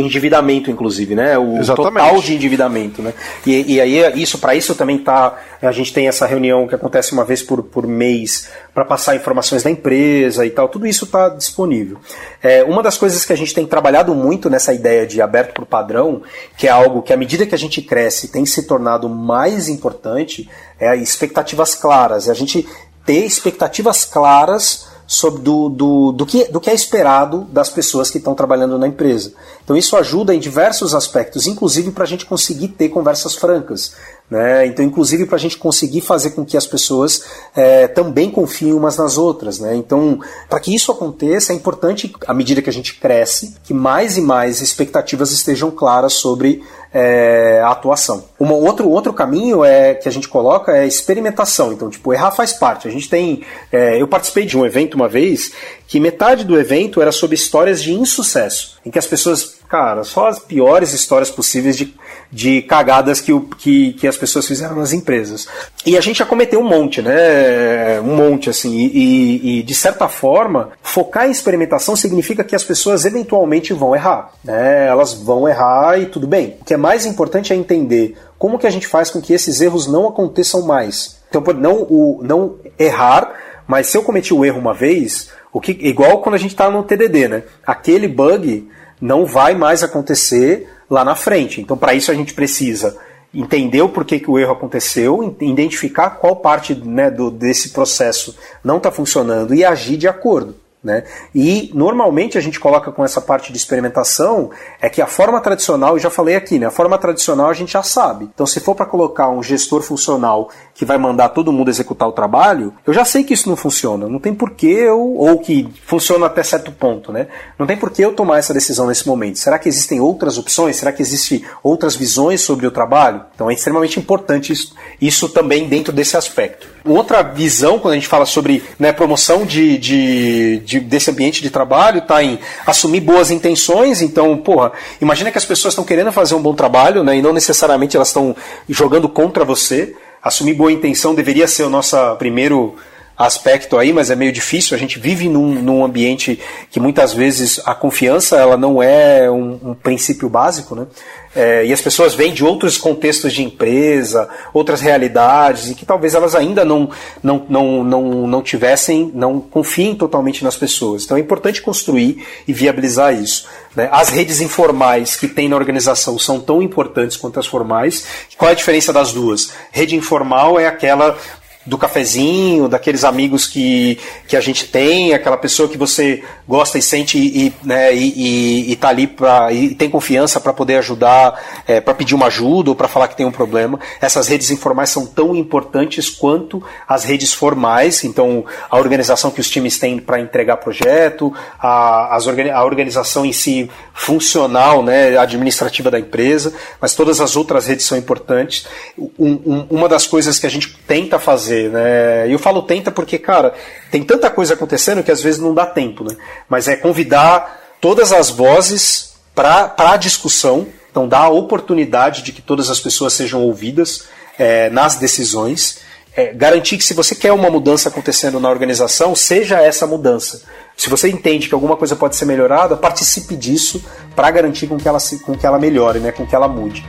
[0.00, 1.38] endividamento, inclusive, né?
[1.38, 2.04] O Exatamente.
[2.04, 3.14] total de endividamento, né?
[3.46, 5.38] E, e aí isso para isso também tá.
[5.60, 9.62] A gente tem essa reunião que acontece uma vez por, por mês para passar informações
[9.62, 10.68] da empresa e tal.
[10.68, 11.98] Tudo isso está disponível.
[12.42, 15.66] É, uma das coisas que a gente tem trabalhado muito nessa ideia de aberto o
[15.66, 16.22] padrão,
[16.56, 20.48] que é algo que à medida que a gente cresce tem se tornado mais importante,
[20.78, 22.28] é expectativas claras.
[22.28, 22.66] É a gente
[23.04, 28.18] ter expectativas claras sobre do, do, do, que, do que é esperado das pessoas que
[28.18, 29.32] estão trabalhando na empresa.
[29.64, 33.94] Então isso ajuda em diversos aspectos, inclusive para a gente conseguir ter conversas francas.
[34.30, 34.66] Né?
[34.66, 37.22] Então, inclusive para a gente conseguir fazer com que as pessoas
[37.54, 39.58] é, também confiem umas nas outras.
[39.58, 39.76] Né?
[39.76, 44.16] Então, para que isso aconteça, é importante, à medida que a gente cresce, que mais
[44.16, 48.24] e mais expectativas estejam claras sobre é, a atuação.
[48.38, 51.72] Um outro, outro caminho é que a gente coloca é experimentação.
[51.72, 52.86] Então, tipo, errar faz parte.
[52.86, 53.42] A gente tem.
[53.70, 55.52] É, eu participei de um evento uma vez
[55.92, 60.28] que metade do evento era sobre histórias de insucesso, em que as pessoas, cara, só
[60.28, 61.94] as piores histórias possíveis de,
[62.30, 65.46] de cagadas que, o, que, que as pessoas fizeram nas empresas.
[65.84, 68.00] E a gente já cometeu um monte, né?
[68.00, 68.74] Um monte, assim.
[68.74, 74.30] E, e, de certa forma, focar em experimentação significa que as pessoas eventualmente vão errar.
[74.42, 74.86] Né?
[74.86, 76.56] Elas vão errar e tudo bem.
[76.58, 79.60] O que é mais importante é entender como que a gente faz com que esses
[79.60, 81.22] erros não aconteçam mais.
[81.28, 83.32] Então, não, o, não errar,
[83.68, 86.68] mas se eu cometi o erro uma vez, o que, igual quando a gente está
[86.68, 87.44] no TDD, né?
[87.64, 88.68] Aquele bug
[89.00, 91.60] não vai mais acontecer lá na frente.
[91.60, 92.98] Então, para isso a gente precisa
[93.32, 98.76] entender o porquê que o erro aconteceu, identificar qual parte né, do, desse processo não
[98.76, 100.56] está funcionando e agir de acordo.
[100.82, 101.04] Né?
[101.32, 105.94] E normalmente a gente coloca com essa parte de experimentação é que a forma tradicional,
[105.94, 106.66] eu já falei aqui, né?
[106.66, 108.28] a forma tradicional a gente já sabe.
[108.34, 112.12] Então, se for para colocar um gestor funcional que vai mandar todo mundo executar o
[112.12, 114.08] trabalho, eu já sei que isso não funciona.
[114.08, 117.28] Não tem porquê eu, ou que funciona até certo ponto, né?
[117.58, 119.38] Não tem porquê eu tomar essa decisão nesse momento.
[119.38, 120.76] Será que existem outras opções?
[120.76, 123.22] Será que existem outras visões sobre o trabalho?
[123.34, 126.66] Então é extremamente importante isso, isso também dentro desse aspecto.
[126.84, 131.50] Outra visão, quando a gente fala sobre né, promoção de, de, de, desse ambiente de
[131.50, 134.00] trabalho, está em assumir boas intenções.
[134.00, 137.32] Então, porra, imagina que as pessoas estão querendo fazer um bom trabalho, né, e não
[137.32, 138.34] necessariamente elas estão
[138.68, 142.76] jogando contra você assumir boa intenção deveria ser o nosso primeiro
[143.22, 144.76] aspecto aí, mas é meio difícil.
[144.76, 149.58] A gente vive num, num ambiente que muitas vezes a confiança ela não é um,
[149.62, 150.86] um princípio básico, né?
[151.34, 156.14] É, e as pessoas vêm de outros contextos de empresa, outras realidades, e que talvez
[156.14, 156.90] elas ainda não,
[157.22, 161.04] não, não, não, não tivessem, não confiem totalmente nas pessoas.
[161.04, 163.48] Então é importante construir e viabilizar isso.
[163.74, 163.88] Né?
[163.90, 168.04] As redes informais que tem na organização são tão importantes quanto as formais.
[168.36, 169.52] Qual é a diferença das duas?
[169.70, 171.16] Rede informal é aquela
[171.64, 176.82] do cafezinho, daqueles amigos que, que a gente tem, aquela pessoa que você gosta e
[176.82, 181.62] sente e, né, e, e, e tá ali pra, e tem confiança para poder ajudar,
[181.66, 183.78] é, para pedir uma ajuda ou para falar que tem um problema.
[184.00, 189.48] Essas redes informais são tão importantes quanto as redes formais, então a organização que os
[189.48, 195.98] times têm para entregar projeto, a, as, a organização em si funcional, né, administrativa da
[196.00, 198.66] empresa, mas todas as outras redes são importantes.
[198.98, 202.28] Um, um, uma das coisas que a gente tenta fazer fazer, né?
[202.28, 203.54] E eu falo tenta porque, cara,
[203.90, 206.16] tem tanta coisa acontecendo que às vezes não dá tempo, né?
[206.48, 212.42] Mas é convidar todas as vozes para a discussão, então dar a oportunidade de que
[212.42, 214.04] todas as pessoas sejam ouvidas
[214.38, 215.78] é, nas decisões.
[216.14, 220.42] É, garantir que se você quer uma mudança acontecendo na organização, seja essa mudança.
[220.76, 223.82] Se você entende que alguma coisa pode ser melhorada, participe disso
[224.14, 226.84] para garantir com que ela, com que ela melhore, né, com que ela mude.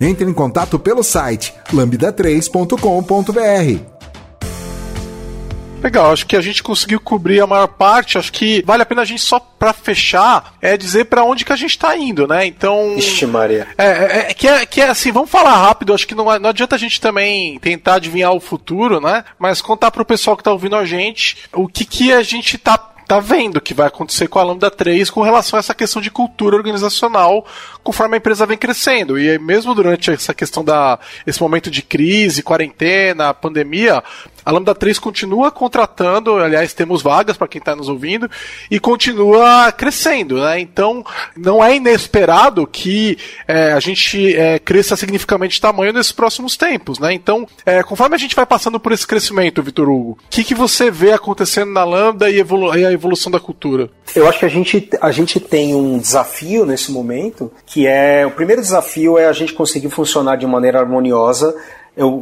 [0.00, 3.96] Entre em contato pelo site lambda3.com.br.
[5.82, 8.18] Legal, acho que a gente conseguiu cobrir a maior parte.
[8.18, 11.52] Acho que vale a pena a gente só para fechar é dizer para onde que
[11.52, 12.46] a gente está indo, né?
[12.46, 12.96] Então.
[12.96, 13.68] Ixi, Maria.
[13.78, 15.94] É, é, é, que é, que é assim, vamos falar rápido.
[15.94, 19.24] Acho que não, não adianta a gente também tentar adivinhar o futuro, né?
[19.38, 22.56] Mas contar para o pessoal que está ouvindo a gente o que que a gente
[22.56, 26.02] está tá vendo que vai acontecer com a Lambda 3 com relação a essa questão
[26.02, 27.46] de cultura organizacional
[27.82, 29.18] conforme a empresa vem crescendo.
[29.18, 34.02] E mesmo durante essa questão da esse momento de crise, quarentena, pandemia,
[34.46, 38.30] a Lambda 3 continua contratando, aliás, temos vagas para quem está nos ouvindo,
[38.70, 40.40] e continua crescendo.
[40.40, 40.60] Né?
[40.60, 41.04] Então,
[41.36, 43.18] não é inesperado que
[43.48, 47.00] é, a gente é, cresça significativamente de tamanho nesses próximos tempos.
[47.00, 47.12] Né?
[47.12, 50.54] Então, é, conforme a gente vai passando por esse crescimento, Vitor Hugo, o que, que
[50.54, 53.90] você vê acontecendo na Lambda e, evolu e a evolução da cultura?
[54.14, 58.30] Eu acho que a gente, a gente tem um desafio nesse momento, que é o
[58.30, 61.52] primeiro desafio é a gente conseguir funcionar de maneira harmoniosa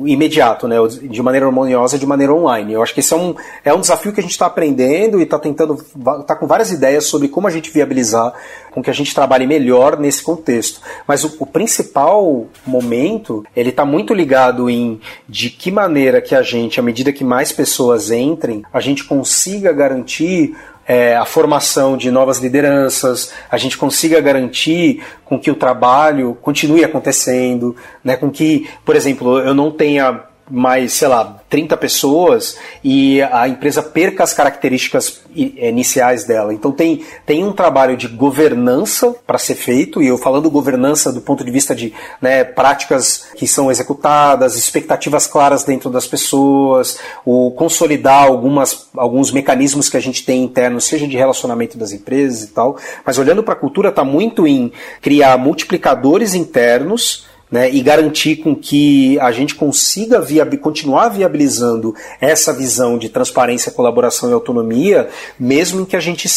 [0.07, 2.73] imediato, né, de maneira harmoniosa, de maneira online.
[2.73, 5.25] Eu acho que esse é um, é um desafio que a gente está aprendendo e
[5.25, 5.75] está tentando,
[6.21, 8.33] está com várias ideias sobre como a gente viabilizar
[8.71, 10.81] com que a gente trabalhe melhor nesse contexto.
[11.07, 16.43] Mas o, o principal momento, ele está muito ligado em de que maneira que a
[16.43, 20.55] gente, à medida que mais pessoas entrem, a gente consiga garantir
[20.87, 26.85] é, a formação de novas lideranças, a gente consiga garantir com que o trabalho continue
[26.85, 33.23] acontecendo, né, com que, por exemplo, eu não tenha mais, sei lá, 30 pessoas e
[33.23, 36.53] a empresa perca as características iniciais dela.
[36.53, 41.21] Então tem, tem um trabalho de governança para ser feito, e eu falando governança do
[41.21, 47.51] ponto de vista de né, práticas que são executadas, expectativas claras dentro das pessoas, o
[47.53, 52.49] consolidar algumas, alguns mecanismos que a gente tem internos, seja de relacionamento das empresas e
[52.49, 52.77] tal.
[53.05, 58.53] Mas olhando para a cultura, está muito em criar multiplicadores internos né, e garantir com
[58.53, 65.87] que a gente consiga viab continuar viabilizando essa visão de transparência, colaboração e autonomia, mesmo
[65.87, 66.29] que a gente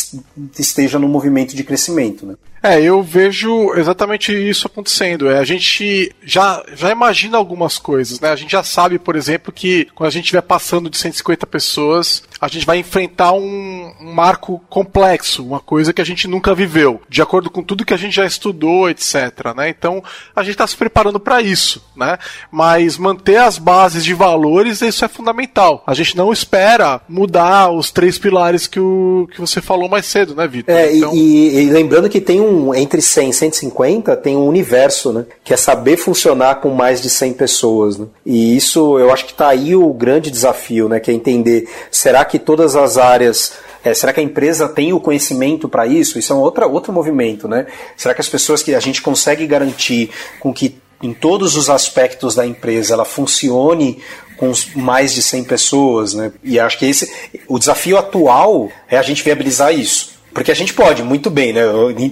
[0.59, 2.24] esteja no movimento de crescimento.
[2.24, 2.36] Né?
[2.61, 5.28] É, eu vejo exatamente isso acontecendo.
[5.28, 8.30] É, a gente já, já imagina algumas coisas, né?
[8.30, 12.24] A gente já sabe, por exemplo, que quando a gente estiver passando de 150 pessoas,
[12.39, 17.01] a gente vai enfrentar um, um marco complexo, uma coisa que a gente nunca viveu,
[17.09, 19.53] de acordo com tudo que a gente já estudou, etc.
[19.55, 19.69] Né?
[19.69, 20.03] Então,
[20.35, 22.17] a gente está se preparando para isso, né?
[22.51, 25.83] Mas manter as bases de valores, isso é fundamental.
[25.85, 30.35] A gente não espera mudar os três pilares que, o, que você falou mais cedo,
[30.35, 30.73] né, Vitor?
[30.73, 31.13] É, então...
[31.13, 35.25] e, e lembrando que tem um entre 100 e 150, tem um universo, né?
[35.43, 38.07] Que é saber funcionar com mais de 100 pessoas, né?
[38.25, 40.99] E isso, eu acho que está aí o grande desafio, né?
[40.99, 43.53] Que é entender, será que todas as áreas
[43.84, 46.19] é, será que a empresa tem o conhecimento para isso?
[46.19, 47.67] Isso é um outra, outro movimento, né?
[47.95, 50.09] Será que as pessoas que a gente consegue garantir
[50.39, 53.99] com que em todos os aspectos da empresa ela funcione
[54.36, 56.32] com mais de 100 pessoas, né?
[56.43, 57.11] E acho que esse
[57.47, 60.16] o desafio atual é a gente viabilizar isso.
[60.38, 61.63] Porque a gente pode, muito bem, né?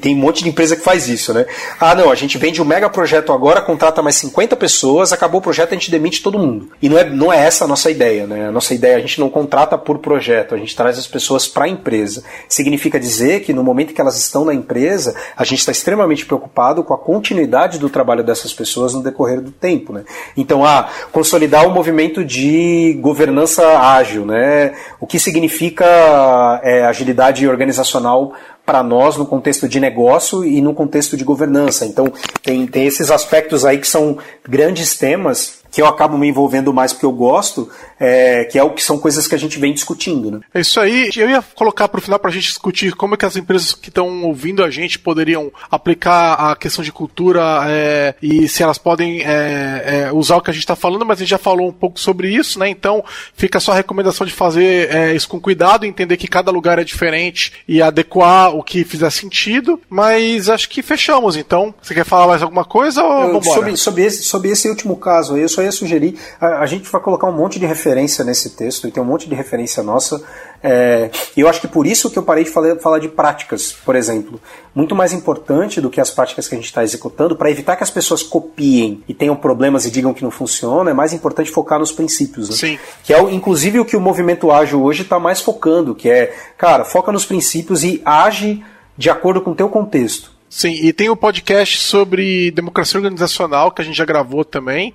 [0.02, 1.46] Tem um monte de empresa que faz isso, né?
[1.80, 5.44] Ah, não, a gente vende um mega projeto agora, contrata mais 50 pessoas, acabou o
[5.44, 6.72] projeto, a gente demite todo mundo.
[6.82, 8.48] E não é, não é essa a nossa ideia, né?
[8.48, 11.66] A nossa ideia, a gente não contrata por projeto, a gente traz as pessoas para
[11.66, 12.24] a empresa.
[12.50, 16.84] Significa dizer que no momento que elas estão na empresa, a gente está extremamente preocupado
[16.84, 20.04] com a continuidade do trabalho dessas pessoas no decorrer do tempo, né?
[20.36, 24.74] Então, ah, consolidar o movimento de governança ágil, né?
[25.00, 25.86] O que significa
[26.64, 28.15] é, agilidade organizacional
[28.66, 31.86] para nós no contexto de negócio e no contexto de governança.
[31.86, 32.12] Então,
[32.42, 36.94] tem, tem esses aspectos aí que são grandes temas que eu acabo me envolvendo mais
[36.94, 37.70] porque eu gosto,
[38.00, 40.32] é, que é o que são coisas que a gente vem discutindo.
[40.32, 40.40] Né?
[40.54, 41.10] É isso aí.
[41.18, 43.74] Eu ia colocar para o final para a gente discutir como é que as empresas
[43.74, 48.78] que estão ouvindo a gente poderiam aplicar a questão de cultura é, e se elas
[48.78, 51.68] podem é, é usar o que a gente está falando, mas a gente já falou
[51.68, 52.70] um pouco sobre isso, né?
[52.70, 53.04] Então
[53.34, 56.86] fica só a recomendação de fazer é, isso com cuidado, entender que cada lugar é
[56.86, 59.78] diferente e adequar o que fizer sentido.
[59.90, 61.36] Mas acho que fechamos.
[61.36, 64.96] Então, você quer falar mais alguma coisa ou vamos sobre, sobre, esse, sobre esse último
[64.96, 68.24] caso aí, eu só ia sugerir, a, a, gente vai colocar um monte de referência
[68.24, 70.24] nesse texto, e tem um monte de referência nossa,
[70.64, 73.72] é, e eu acho que por isso que eu parei de falar, falar de práticas,
[73.72, 74.42] por exemplo.
[74.74, 77.84] Muito mais importante do que as práticas que a gente está executando, para evitar que
[77.84, 81.80] as pessoas copiem e tenham problemas e digam que não funciona, é mais importante focar
[81.80, 82.50] nos princípios.
[82.50, 82.56] Né?
[82.56, 82.80] Sim.
[83.04, 86.84] Que é inclusive o que o movimento ágil hoje está mais focando, que é, cara,
[86.84, 88.64] foca nos princípios e age
[88.98, 90.36] de acordo com o teu contexto.
[90.50, 94.94] Sim, e tem o um podcast sobre democracia organizacional que a gente já gravou também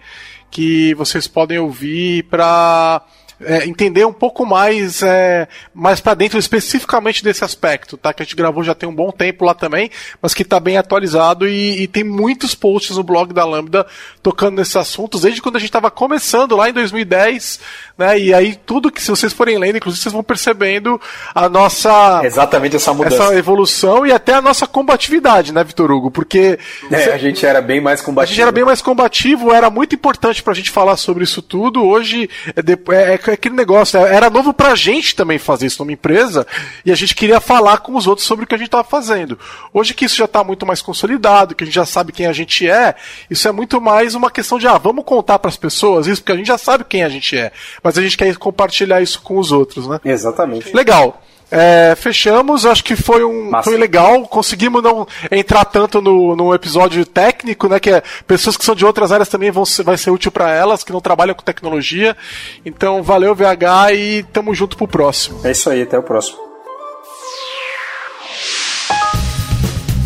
[0.50, 3.02] que vocês podem ouvir para
[3.42, 8.12] é, entender um pouco mais é, mais para dentro especificamente desse aspecto, tá?
[8.12, 9.90] Que a gente gravou já tem um bom tempo lá também,
[10.20, 13.86] mas que está bem atualizado e, e, tem muitos posts no blog da Lambda
[14.22, 17.60] tocando nesses assuntos desde quando a gente estava começando lá em 2010
[18.00, 18.18] né?
[18.18, 20.98] E aí tudo que se vocês forem lendo, inclusive vocês vão percebendo
[21.34, 26.10] a nossa exatamente essa mudança, essa evolução e até a nossa combatividade, né, Vitor Hugo?
[26.10, 26.58] Porque
[26.90, 28.32] é, a gente era bem mais combativo.
[28.32, 31.84] A gente era bem mais combativo, era muito importante pra gente falar sobre isso tudo.
[31.84, 35.92] Hoje é, é, é aquele negócio, é, era novo pra gente também fazer isso numa
[35.92, 36.46] empresa
[36.84, 39.38] e a gente queria falar com os outros sobre o que a gente estava fazendo.
[39.74, 42.32] Hoje que isso já está muito mais consolidado, que a gente já sabe quem a
[42.32, 42.94] gente é,
[43.28, 46.32] isso é muito mais uma questão de, ah, vamos contar para as pessoas isso, porque
[46.32, 49.38] a gente já sabe quem a gente é, mas a gente quer compartilhar isso com
[49.38, 50.00] os outros, né?
[50.04, 50.74] Exatamente.
[50.74, 51.22] Legal.
[51.50, 54.22] É, fechamos, acho que foi um foi legal.
[54.28, 57.80] Conseguimos não entrar tanto no, no episódio técnico, né?
[57.80, 60.52] Que é pessoas que são de outras áreas também vão ser, vai ser útil para
[60.52, 62.16] elas, que não trabalham com tecnologia.
[62.64, 65.40] Então, valeu, VH, e tamo junto pro próximo.
[65.44, 66.49] É isso aí, até o próximo.